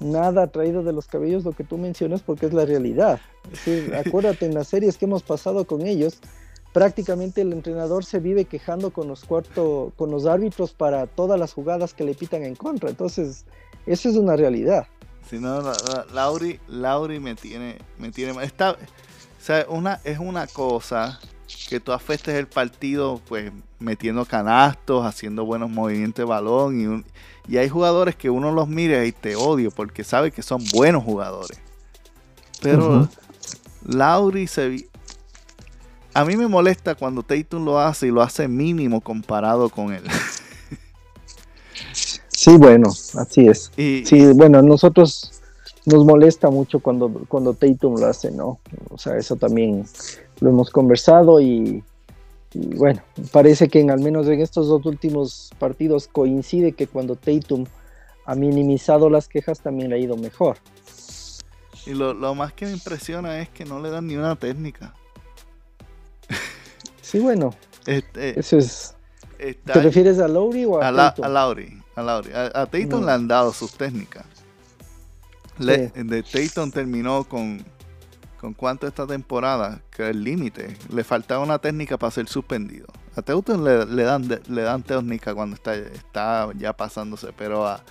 [0.00, 3.20] nada traído de los cabellos lo que tú mencionas porque es la realidad.
[4.06, 6.18] acuérdate en las series que hemos pasado con ellos,
[6.72, 11.52] prácticamente el entrenador se vive quejando con los cuarto, con los árbitros para todas las
[11.52, 12.90] jugadas que le pitan en contra.
[12.90, 13.44] Entonces,
[13.86, 14.86] eso es una realidad.
[15.28, 15.60] Si no,
[16.12, 18.76] Lauri, Lauri me tiene, me tiene, está, o
[19.40, 21.20] sea, una, es una cosa
[21.68, 27.04] que tú afectes el partido, pues metiendo canastos, haciendo buenos movimientos de balón.
[27.46, 30.62] Y, y hay jugadores que uno los mira y te odio porque sabe que son
[30.72, 31.58] buenos jugadores.
[32.60, 33.08] Pero
[33.84, 34.88] Lauri se.
[36.18, 40.02] A mí me molesta cuando Tatum lo hace y lo hace mínimo comparado con él.
[42.28, 43.70] Sí, bueno, así es.
[43.76, 45.40] Y, sí, bueno, nosotros
[45.86, 48.58] nos molesta mucho cuando, cuando Tatum lo hace, ¿no?
[48.90, 49.84] O sea, eso también
[50.40, 51.84] lo hemos conversado y,
[52.52, 53.00] bueno,
[53.30, 57.64] parece que en, al menos en estos dos últimos partidos coincide que cuando Tatum
[58.24, 60.56] ha minimizado las quejas también le ha ido mejor.
[61.86, 64.94] Y lo, más que me impresiona es que no le dan ni una técnica.
[67.08, 67.54] Sí, bueno.
[67.86, 68.94] Este, eso es.
[69.38, 71.82] ¿Te refieres a Lowry o a, a, a Lowry?
[71.94, 72.32] A, Lowry.
[72.34, 74.26] a, Tatum le han dado sus técnicas.
[75.58, 77.64] Le, De Tatum terminó con,
[78.38, 80.76] con cuánto esta temporada, que el límite.
[80.92, 82.88] Le faltaba una técnica para ser suspendido.
[83.16, 87.82] A Tatum le, dan, le dan técnica cuando está, está ya pasándose, pero a,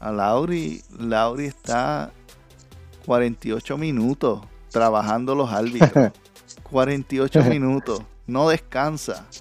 [0.00, 2.12] a Lauri, Lauri está
[3.06, 6.12] 48 minutos trabajando los árbitros.
[6.70, 9.26] 48 minutos, no descansa.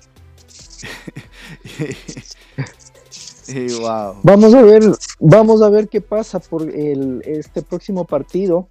[4.24, 4.84] Vamos a ver,
[5.22, 8.68] vamos a ver qué pasa por el, este próximo partido.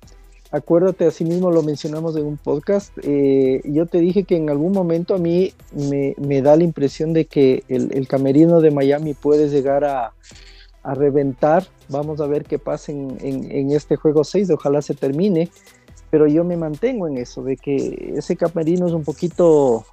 [0.50, 2.92] Acuérdate, así mismo lo mencionamos en un podcast.
[3.02, 7.24] Eh, yo te dije que en algún momento a mí me, da la impresión de
[7.24, 10.12] que el, camerino de Miami puede llegar a,
[10.84, 11.66] reventar.
[11.88, 14.50] Vamos a ver qué pasa en, en, este juego 6.
[14.50, 15.50] Ojalá se termine.
[16.16, 19.84] Pero yo me mantengo en eso, de que ese camerino es un poquito,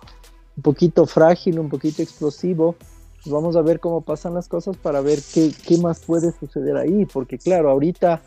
[0.56, 2.78] un poquito frágil, un poquito explosivo.
[3.26, 7.06] Vamos a ver cómo pasan las cosas para ver qué, qué, más puede suceder ahí,
[7.12, 8.22] porque claro, ahorita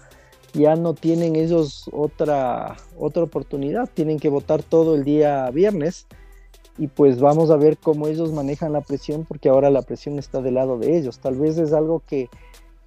[0.53, 6.07] ya no tienen ellos otra, otra oportunidad, tienen que votar todo el día viernes
[6.76, 10.42] y pues vamos a ver cómo ellos manejan la presión, porque ahora la presión está
[10.42, 11.18] del lado de ellos.
[11.18, 12.28] Tal vez es algo que,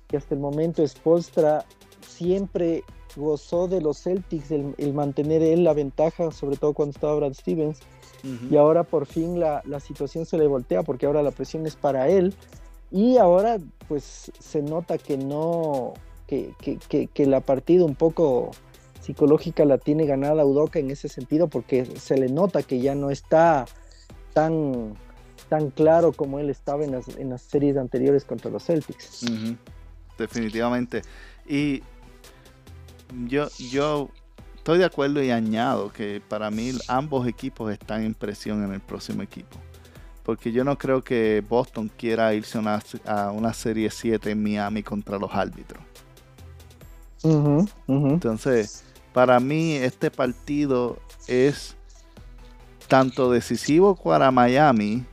[0.07, 1.65] que hasta el momento Spolstra
[2.07, 2.83] siempre
[3.19, 7.33] gozó de los Celtics, el, el mantener él la ventaja, sobre todo cuando estaba Brad
[7.33, 7.79] Stevens
[8.23, 12.09] y ahora por fin la, situación se le voltea porque ahora la presión es para
[12.09, 12.33] él
[12.91, 13.57] y ahora
[13.87, 15.93] pues se nota que no,
[16.27, 18.51] que, la partida un poco
[19.01, 23.09] psicológica la tiene ganada Udoca en ese sentido porque se le nota que ya no
[23.09, 23.65] está
[24.33, 24.95] tan,
[25.47, 29.25] tan claro como él estaba en las, en las series anteriores contra los Celtics.
[30.17, 31.01] Definitivamente.
[31.47, 31.81] Y
[33.27, 34.09] yo, yo
[34.55, 38.79] estoy de acuerdo y añado que para mí ambos equipos están en presión en el
[38.79, 39.57] próximo equipo.
[40.23, 42.59] Porque yo no creo que Boston quiera irse
[43.05, 45.81] a una serie 7 en Miami contra los árbitros.
[47.87, 48.83] Entonces,
[49.13, 51.75] para mí este partido es
[52.87, 55.03] tanto decisivo para Miami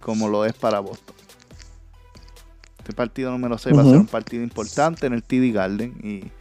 [0.00, 1.16] como lo es para Boston.
[2.78, 6.39] Este partido número 6 va a ser un partido importante en el TD Garden y,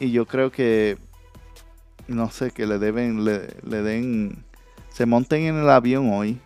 [0.00, 0.98] y yo creo que
[2.08, 4.44] no sé, que le deben, le, den,
[4.90, 6.38] se monten en el avión hoy,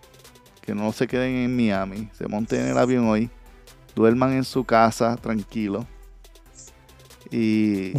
[0.62, 3.30] que no se queden en Miami, se monten en el avión hoy,
[3.94, 5.86] duerman en su casa tranquilo
[7.30, 7.92] y,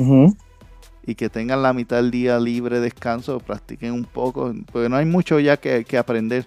[1.06, 5.06] y que tengan la mitad del día libre, descanso, practiquen un poco, porque no hay
[5.06, 6.46] mucho ya que, aprender.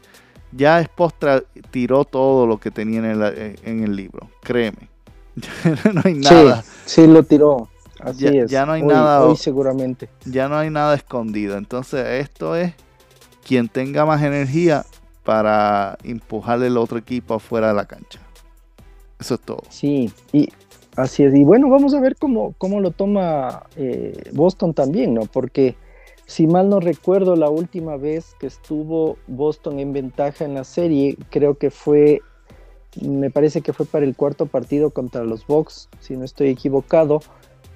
[0.55, 4.90] Ya Espostra tiró todo lo que tenía en el, en el libro, créeme.
[5.94, 6.62] no hay nada.
[6.62, 7.72] Sí, sí lo tiró.
[8.03, 8.50] Así ya, es.
[8.50, 9.24] ya no hay nada.
[9.24, 10.09] Hoy seguramente.
[10.24, 11.57] Ya no hay nada escondido.
[11.57, 12.74] Entonces, esto es
[13.46, 14.84] quien tenga más energía
[15.24, 18.20] para empujarle el otro equipo afuera de la cancha.
[19.20, 19.62] Eso es todo.
[19.68, 20.48] Sí, y
[20.96, 21.34] así es.
[21.34, 25.22] Y bueno, vamos a ver cómo, cómo lo toma eh, Boston también, ¿no?
[25.26, 25.76] Porque
[26.26, 31.16] si mal no recuerdo, la última vez que estuvo Boston en ventaja en la serie,
[31.30, 32.20] creo que fue,
[33.00, 37.20] me parece que fue para el cuarto partido contra los Bucks, si no estoy equivocado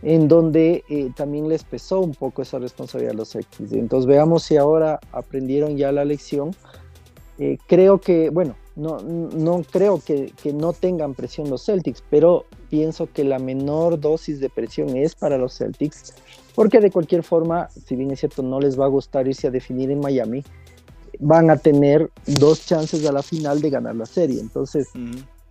[0.03, 3.73] en donde eh, también les pesó un poco esa responsabilidad a los X.
[3.73, 6.55] Entonces veamos si ahora aprendieron ya la lección.
[7.39, 12.45] Eh, creo que, bueno, no, no creo que, que, no tengan presión los Celtics, pero
[12.69, 16.15] pienso que la menor dosis de presión es para los Celtics,
[16.55, 19.51] porque de cualquier forma, si bien es cierto, no les va a gustar irse a
[19.51, 20.45] definir en Miami,
[21.19, 24.41] van a tener dos chances a la final de ganar la serie.
[24.41, 24.89] Entonces,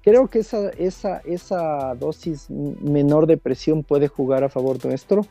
[0.05, 5.25] creo que esa, esa, esa dosis menor de presión puede jugar a favor nuestro.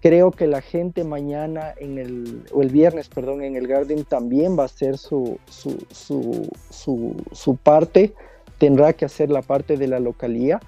[0.00, 4.58] Creo que la gente mañana en el, o el viernes, perdón, en el Garden también
[4.58, 8.14] va a hacer su, su, su, su, su parte,
[8.56, 10.58] tendrá que hacer la parte de la localía.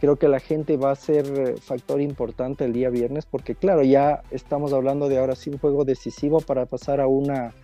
[0.00, 4.22] Creo que la gente va a ser factor importante el día viernes porque claro, ya
[4.30, 7.54] estamos hablando de ahora sí un juego decisivo para pasar a una,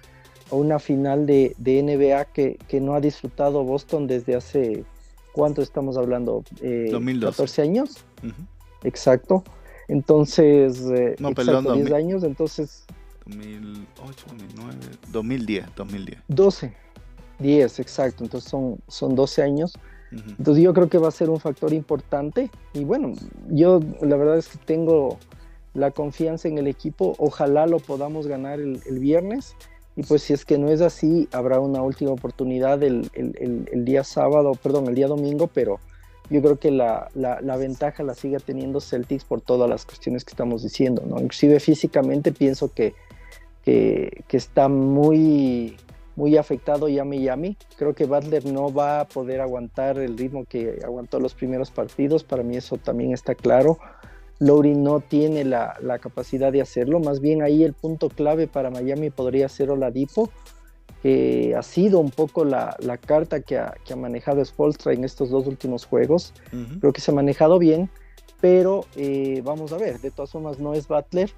[0.50, 4.84] a una final de, de NBA que, que, no ha disfrutado Boston desde hace,
[5.34, 6.44] ¿cuánto estamos hablando?
[6.62, 7.32] Eh, 2012.
[7.32, 8.04] 14 años.
[8.22, 8.46] Uh -huh.
[8.84, 9.42] Exacto.
[9.88, 12.86] Entonces, eh, no, exacto, perdón, 10 años, entonces...
[13.26, 14.78] 2008, 2009,
[15.10, 16.20] 2010, 2010.
[16.28, 16.74] 12,
[17.38, 19.74] 10, exacto, entonces son, son 12 años.
[20.12, 20.34] Uh -huh.
[20.38, 23.12] Entonces yo creo que va a ser un factor importante y bueno,
[23.48, 25.18] yo la verdad es que tengo
[25.74, 29.56] la confianza en el equipo, ojalá lo podamos ganar el, el viernes
[29.96, 33.84] y pues si es que no es así, habrá una última oportunidad el, el, el
[33.84, 35.78] día sábado, perdón, el día domingo, pero
[36.30, 40.30] yo creo que la, la, ventaja la sigue teniendo Celtics por todas las cuestiones que
[40.30, 41.20] estamos diciendo, ¿no?
[41.20, 42.94] Inclusive físicamente pienso que,
[43.62, 45.76] que, que está muy,
[46.16, 47.58] muy afectado ya Miami.
[47.76, 52.24] Creo que Butler no va a poder aguantar el ritmo que aguantó los primeros partidos,
[52.24, 53.78] para mí eso también está claro.
[54.40, 58.70] Lowry no tiene la, la capacidad de hacerlo, más bien ahí el punto clave para
[58.70, 60.30] Miami podría ser Oladipo,
[61.02, 65.04] que ha sido un poco la, la carta que ha, que ha, manejado Spolstra en
[65.04, 66.32] estos dos últimos juegos.
[66.52, 66.80] Uh -huh.
[66.80, 67.90] Creo que se ha manejado bien,
[68.40, 71.30] pero eh, vamos a ver, de todas formas no es Butler.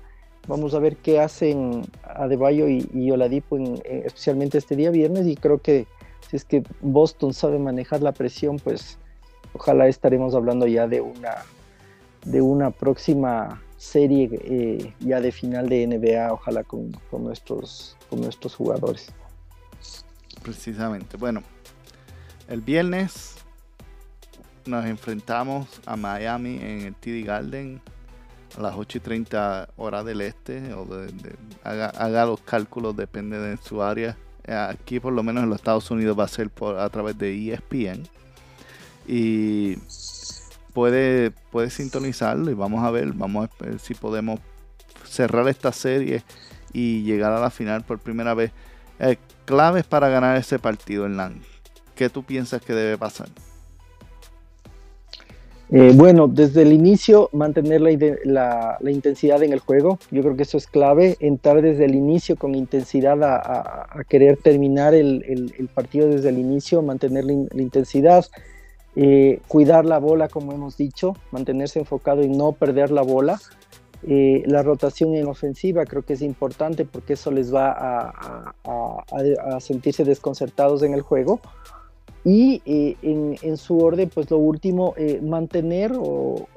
[0.47, 5.27] Vamos a ver qué hacen Adebayo y, y Oladipo, en, en, especialmente este día viernes.
[5.27, 5.89] Y creo que
[6.31, 8.99] si es que Boston sabe manejar la presión, pues
[9.53, 11.45] ojalá estaremos hablando ya de una,
[12.27, 18.21] de una próxima serie eh, ya de final de NBA, ojalá con, con, nuestros, con
[18.21, 19.13] nuestros jugadores
[20.47, 21.17] precisamente.
[21.17, 21.43] Bueno,
[22.49, 23.35] el viernes
[24.65, 27.83] nos enfrentamos a Miami en el TD Garden
[28.57, 30.73] a las 8 y 30 horas del este.
[30.75, 34.17] O de, de, haga, haga, los cálculos, depende de su área.
[34.47, 37.53] Aquí, por lo menos en los Estados Unidos, va a ser por, a través de
[37.53, 38.09] ESPN.
[39.09, 39.79] Y
[40.77, 44.41] puede, puede sintonizarlo y vamos a ver, vamos a ver si podemos
[45.09, 46.23] cerrar esta serie
[46.75, 48.53] y llegar a la final por primera vez.
[49.01, 49.17] Eh,
[49.47, 51.41] claves para ganar ese partido, Hernán.
[51.95, 53.29] ¿Qué tú piensas que debe pasar?
[55.71, 57.91] Eh, bueno, desde el inicio mantener la,
[58.27, 61.95] la, la, intensidad en el juego, yo creo que eso es clave, entrar desde el
[61.95, 66.83] inicio con intensidad a, a, a querer terminar el, el, el, partido desde el inicio,
[66.83, 68.27] mantener la, la intensidad,
[68.99, 73.39] eh, cuidar la bola como hemos dicho, mantenerse enfocado y no perder la bola,
[74.03, 80.05] eh, la rotación en ofensiva creo que es importante porque eso les va a, sentirse
[80.05, 81.41] desconcertados en el juego.
[82.25, 86.49] Y eh, en, su orden, pues lo último, mantener o,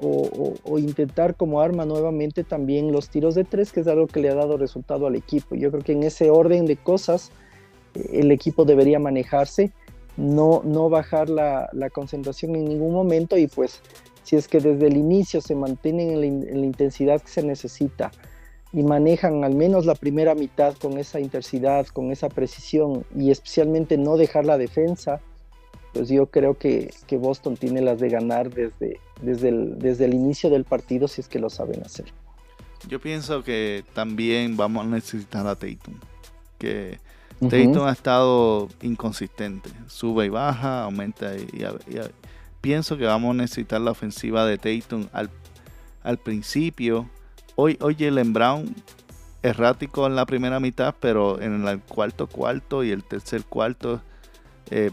[0.78, 4.34] intentar como arma nuevamente también los tiros de tres, que es algo que le ha
[4.34, 5.54] dado resultado al equipo.
[5.54, 7.30] Yo creo que en ese orden de cosas
[7.94, 9.72] el equipo debería manejarse,
[10.20, 13.80] no, no bajar la, la concentración en ningún momento y pues
[14.22, 17.42] si es que desde el inicio se mantienen en la, en la, intensidad que se
[17.42, 18.10] necesita
[18.72, 23.96] y manejan al menos la primera mitad con esa intensidad, con esa precisión y especialmente
[23.96, 25.20] no dejar la defensa,
[25.94, 30.14] pues yo creo que, que Boston tiene las de ganar desde, desde, el, desde el
[30.14, 32.12] inicio del partido si es que lo saben hacer.
[32.88, 35.94] Yo pienso que también vamos a necesitar a Tatum,
[36.58, 36.98] que
[37.40, 37.50] uh -huh.
[37.50, 42.00] Tatum ha estado inconsistente, sube y baja, aumenta y, y, y
[42.60, 45.30] pienso que vamos a necesitar la ofensiva de Tatum al,
[46.02, 47.08] al principio.
[47.56, 48.74] Hoy, hoy Jalen Brown
[49.42, 54.02] errático en la primera mitad, pero en el cuarto cuarto y el tercer cuarto
[54.70, 54.90] eh,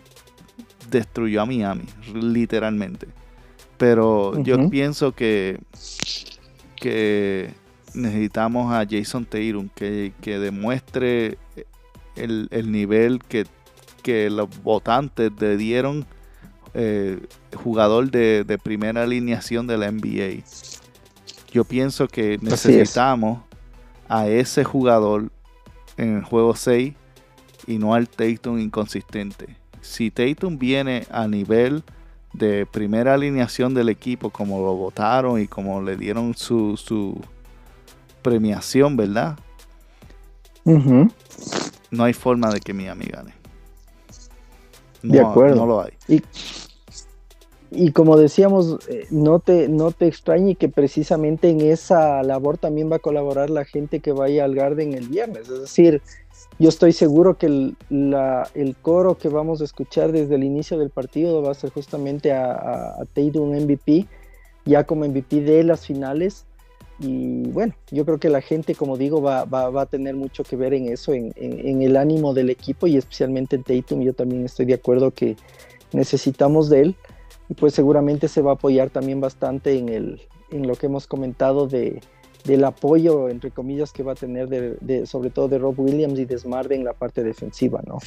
[0.90, 1.84] destruyó a Miami,
[2.14, 3.08] literalmente.
[3.78, 4.44] Pero uh -huh.
[4.44, 5.60] yo pienso que,
[6.76, 7.54] que
[7.94, 11.38] necesitamos a Jason Tatum que, que demuestre
[12.18, 13.46] el, el nivel que,
[14.04, 16.06] que, los votantes le dieron
[16.74, 17.20] eh,
[17.56, 20.44] jugador de, de, primera alineación de la NBA.
[21.52, 23.40] Yo pienso que necesitamos
[24.08, 25.32] a ese jugador
[25.98, 26.94] en el juego 6
[27.68, 29.58] y no al Tatum inconsistente.
[29.82, 31.84] Si Tatum viene a nivel
[32.34, 37.20] de primera alineación del equipo, como lo votaron y como le dieron su, su
[38.22, 39.38] premiación, ¿verdad?
[40.64, 41.12] Uh -huh.
[41.98, 43.34] No hay forma de que Miami gane.
[45.02, 45.56] No, de acuerdo.
[45.56, 45.94] No lo hay.
[46.08, 46.22] Y,
[47.72, 52.92] y como decíamos, eh, no te, no te extrañe que precisamente en esa labor también
[52.92, 55.50] va a colaborar la gente que vaya al Garden el viernes.
[55.50, 56.04] Es decir,
[56.60, 57.76] yo estoy seguro que el,
[58.54, 62.32] el, coro que vamos a escuchar desde el inicio del partido va a ser justamente
[62.32, 64.06] a, a, Tatum MVP,
[64.66, 66.46] ya como MVP de las finales.
[67.00, 70.56] Y bueno, yo creo que la gente, como digo, va, va, a tener mucho que
[70.56, 74.02] ver en eso, en, en, el ánimo del equipo y especialmente en Tatum.
[74.02, 75.36] Yo también estoy de acuerdo que
[75.94, 76.96] necesitamos de él
[77.50, 81.06] y pues seguramente se va a apoyar también bastante en, el, en lo que hemos
[81.06, 82.02] comentado de,
[82.46, 86.38] del apoyo, entre comillas, que va a tener sobre todo de Rob Williams y de
[86.38, 88.00] Smart en la parte defensiva, ¿no?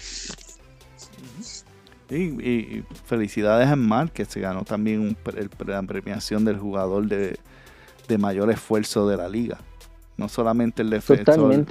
[2.11, 5.17] Y, felicidades a Smart, que se ganó también
[5.65, 7.39] la premiación del jugador de,
[8.19, 9.59] mayor esfuerzo de la liga.
[10.17, 11.67] No solamente el defensor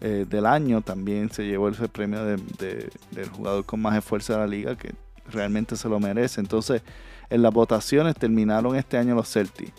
[0.00, 4.46] eh, del año, también se llevó el premio del jugador con más esfuerzo de la
[4.46, 4.94] liga, que
[5.30, 6.40] realmente se lo merece.
[6.40, 6.82] Entonces,
[7.30, 9.72] en las votaciones terminaron este año los Celtics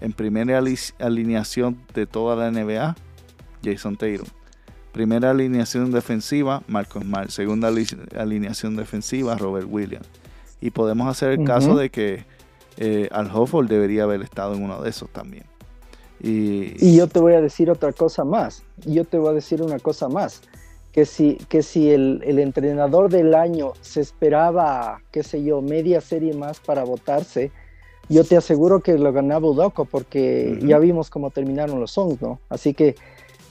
[0.00, 0.60] en primera
[0.98, 2.96] alineación de toda la NBA,
[3.64, 4.26] Jason Tatum.
[4.92, 7.30] Primera alineación defensiva, Marcos Smart.
[7.30, 7.72] Segunda
[8.16, 10.06] alineación defensiva, Robert Williams.
[10.60, 12.24] Y podemos hacer el caso de que
[12.80, 15.44] eh, Al Hofford debería haber estado en uno de esos también.
[16.22, 18.64] Y, yo te voy a decir otra cosa más.
[18.84, 20.42] Yo te voy a decir una cosa más.
[20.92, 26.00] Que si, que si el, el entrenador del año se esperaba, qué sé yo, media
[26.00, 27.52] serie más para votarse,
[28.08, 32.40] yo te aseguro que lo ganaba Udoco porque ya vimos cómo terminaron los songs, ¿no?
[32.48, 32.96] Así que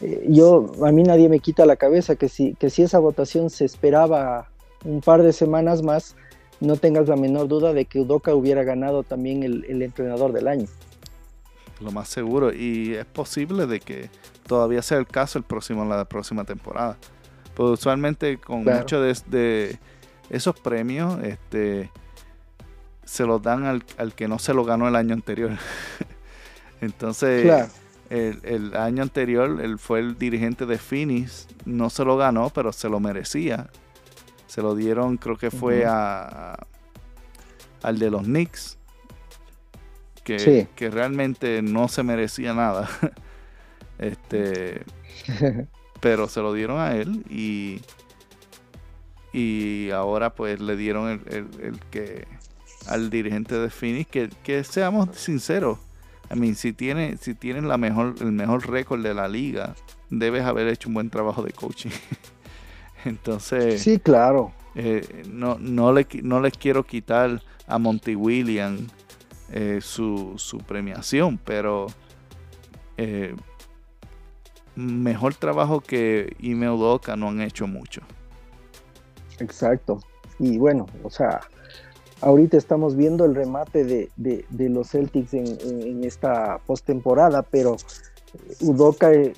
[0.01, 3.49] eh, yo, a mí nadie me quita la cabeza que si, que si esa votación
[3.49, 4.49] se esperaba
[4.83, 6.17] un par de semanas más,
[6.59, 10.67] no tengas la menor duda de que Udoca hubiera ganado también el, entrenador del año.
[11.79, 14.09] Lo más seguro, y es posible de que
[14.45, 16.97] todavía sea el caso el próximo, la próxima temporada.
[17.55, 19.79] Pues usualmente con muchos de, de,
[20.29, 21.89] esos premios, este
[23.09, 25.51] se los dan al, que no se lo ganó el año anterior.
[26.81, 27.71] Entonces,
[28.09, 32.87] el, año anterior él fue el dirigente de Phoenix, no se lo ganó, pero se
[32.87, 33.69] lo merecía.
[34.49, 36.57] Se lo dieron, creo que fue a,
[37.81, 38.77] al de los Knicks,
[40.23, 42.89] que, que realmente no se merecía nada.
[43.99, 44.83] este,
[46.01, 47.81] pero se lo dieron a él y,
[49.31, 52.27] y ahora pues le dieron el que
[52.87, 54.09] al dirigente de Phoenix
[54.43, 55.77] que, seamos sinceros.
[56.31, 59.75] I mean, si tiene, si tienes la mejor, el mejor récord de la liga,
[60.09, 61.89] debes haber hecho un buen trabajo de coaching.
[63.05, 63.81] Entonces.
[63.81, 64.51] Sí, claro.
[64.75, 68.87] Eh, no, no, le, no les quiero quitar a Monty William
[69.51, 70.37] eh, su,
[70.67, 71.87] premiación, pero
[72.97, 73.35] eh,
[74.75, 78.01] mejor trabajo que Email Doca no han hecho mucho.
[79.39, 79.99] Exacto.
[80.37, 81.41] Y bueno, o sea,
[82.21, 87.77] ahorita estamos viendo el remate de, los Celtics en, esta postemporada, pero
[88.61, 89.33] Udoca eh,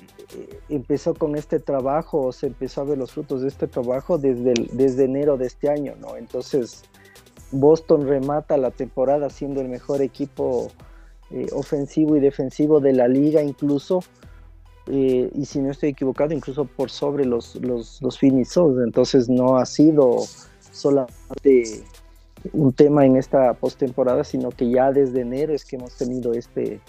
[0.68, 5.04] empezó con este trabajo, se empezó a ver los frutos de este trabajo desde, desde
[5.04, 6.16] enero de este año, ¿no?
[6.16, 6.82] Entonces,
[7.50, 10.70] Boston remata la temporada siendo el mejor equipo
[11.30, 14.00] eh, ofensivo y defensivo de la liga, incluso.
[14.86, 19.66] Eh, y si no estoy equivocado, incluso por sobre los, los, los Entonces, no ha
[19.66, 20.24] sido
[20.72, 21.84] solamente
[22.52, 26.80] un tema en esta postemporada, sino que ya desde enero es que hemos tenido este,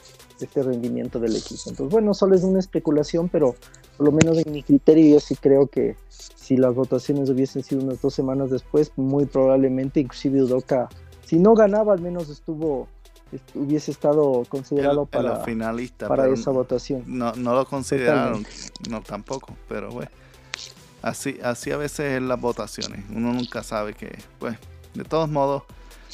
[0.44, 1.62] este rendimiento del equipo.
[1.68, 3.56] Entonces, bueno, solo es una especulación, pero
[3.98, 7.84] por lo menos en mi criterio yo sí creo que si las votaciones hubiesen sido
[7.84, 10.90] unas dos semanas después, muy probablemente inclusive Udoca,
[11.26, 12.88] si no ganaba, al menos estuvo
[13.56, 17.04] hubiese estado considerado para, finalista, para esa votación.
[17.08, 18.46] No, no lo consideraron,
[18.90, 20.12] no tampoco, pero bueno.
[21.02, 23.04] Así, así a veces en las votaciones.
[23.10, 24.58] Uno nunca sabe que, pues,
[24.94, 25.64] de todos modos,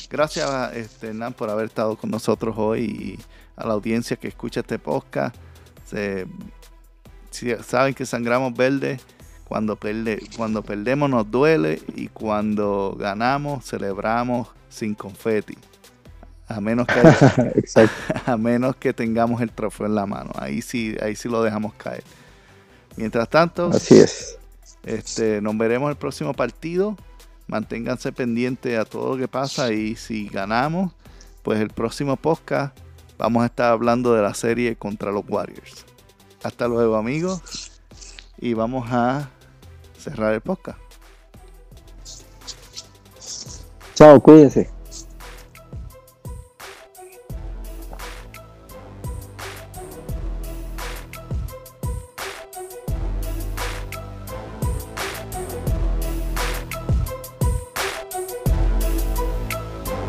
[0.09, 3.19] gracias este, Nan por haber estado con nosotros hoy y
[3.60, 5.36] a la audiencia que escucha este podcast.
[7.62, 8.99] saben que sangramos verde.
[9.43, 9.80] Cuando,
[10.38, 15.57] cuando perdemos nos duele y cuando ganamos celebramos sin confeti.
[16.47, 17.64] A menos que
[18.26, 20.32] a menos que tengamos el trofeo en la mano.
[20.36, 22.03] Ahí sí, ahí sí lo dejamos caer.
[22.95, 24.38] Mientras tanto, así es.
[24.84, 26.95] Este, nos veremos el próximo partido
[27.49, 30.93] manténganse pendientes a todo lo que pasa y si ganamos,
[31.43, 32.78] pues el próximo podcast
[33.20, 35.86] vamos a estar hablando de la serie contra los Warriors.
[36.41, 37.41] Hasta luego amigos
[38.39, 39.30] y vamos a
[39.97, 40.80] cerrar el podcast.
[43.93, 44.78] Chao, cuídense.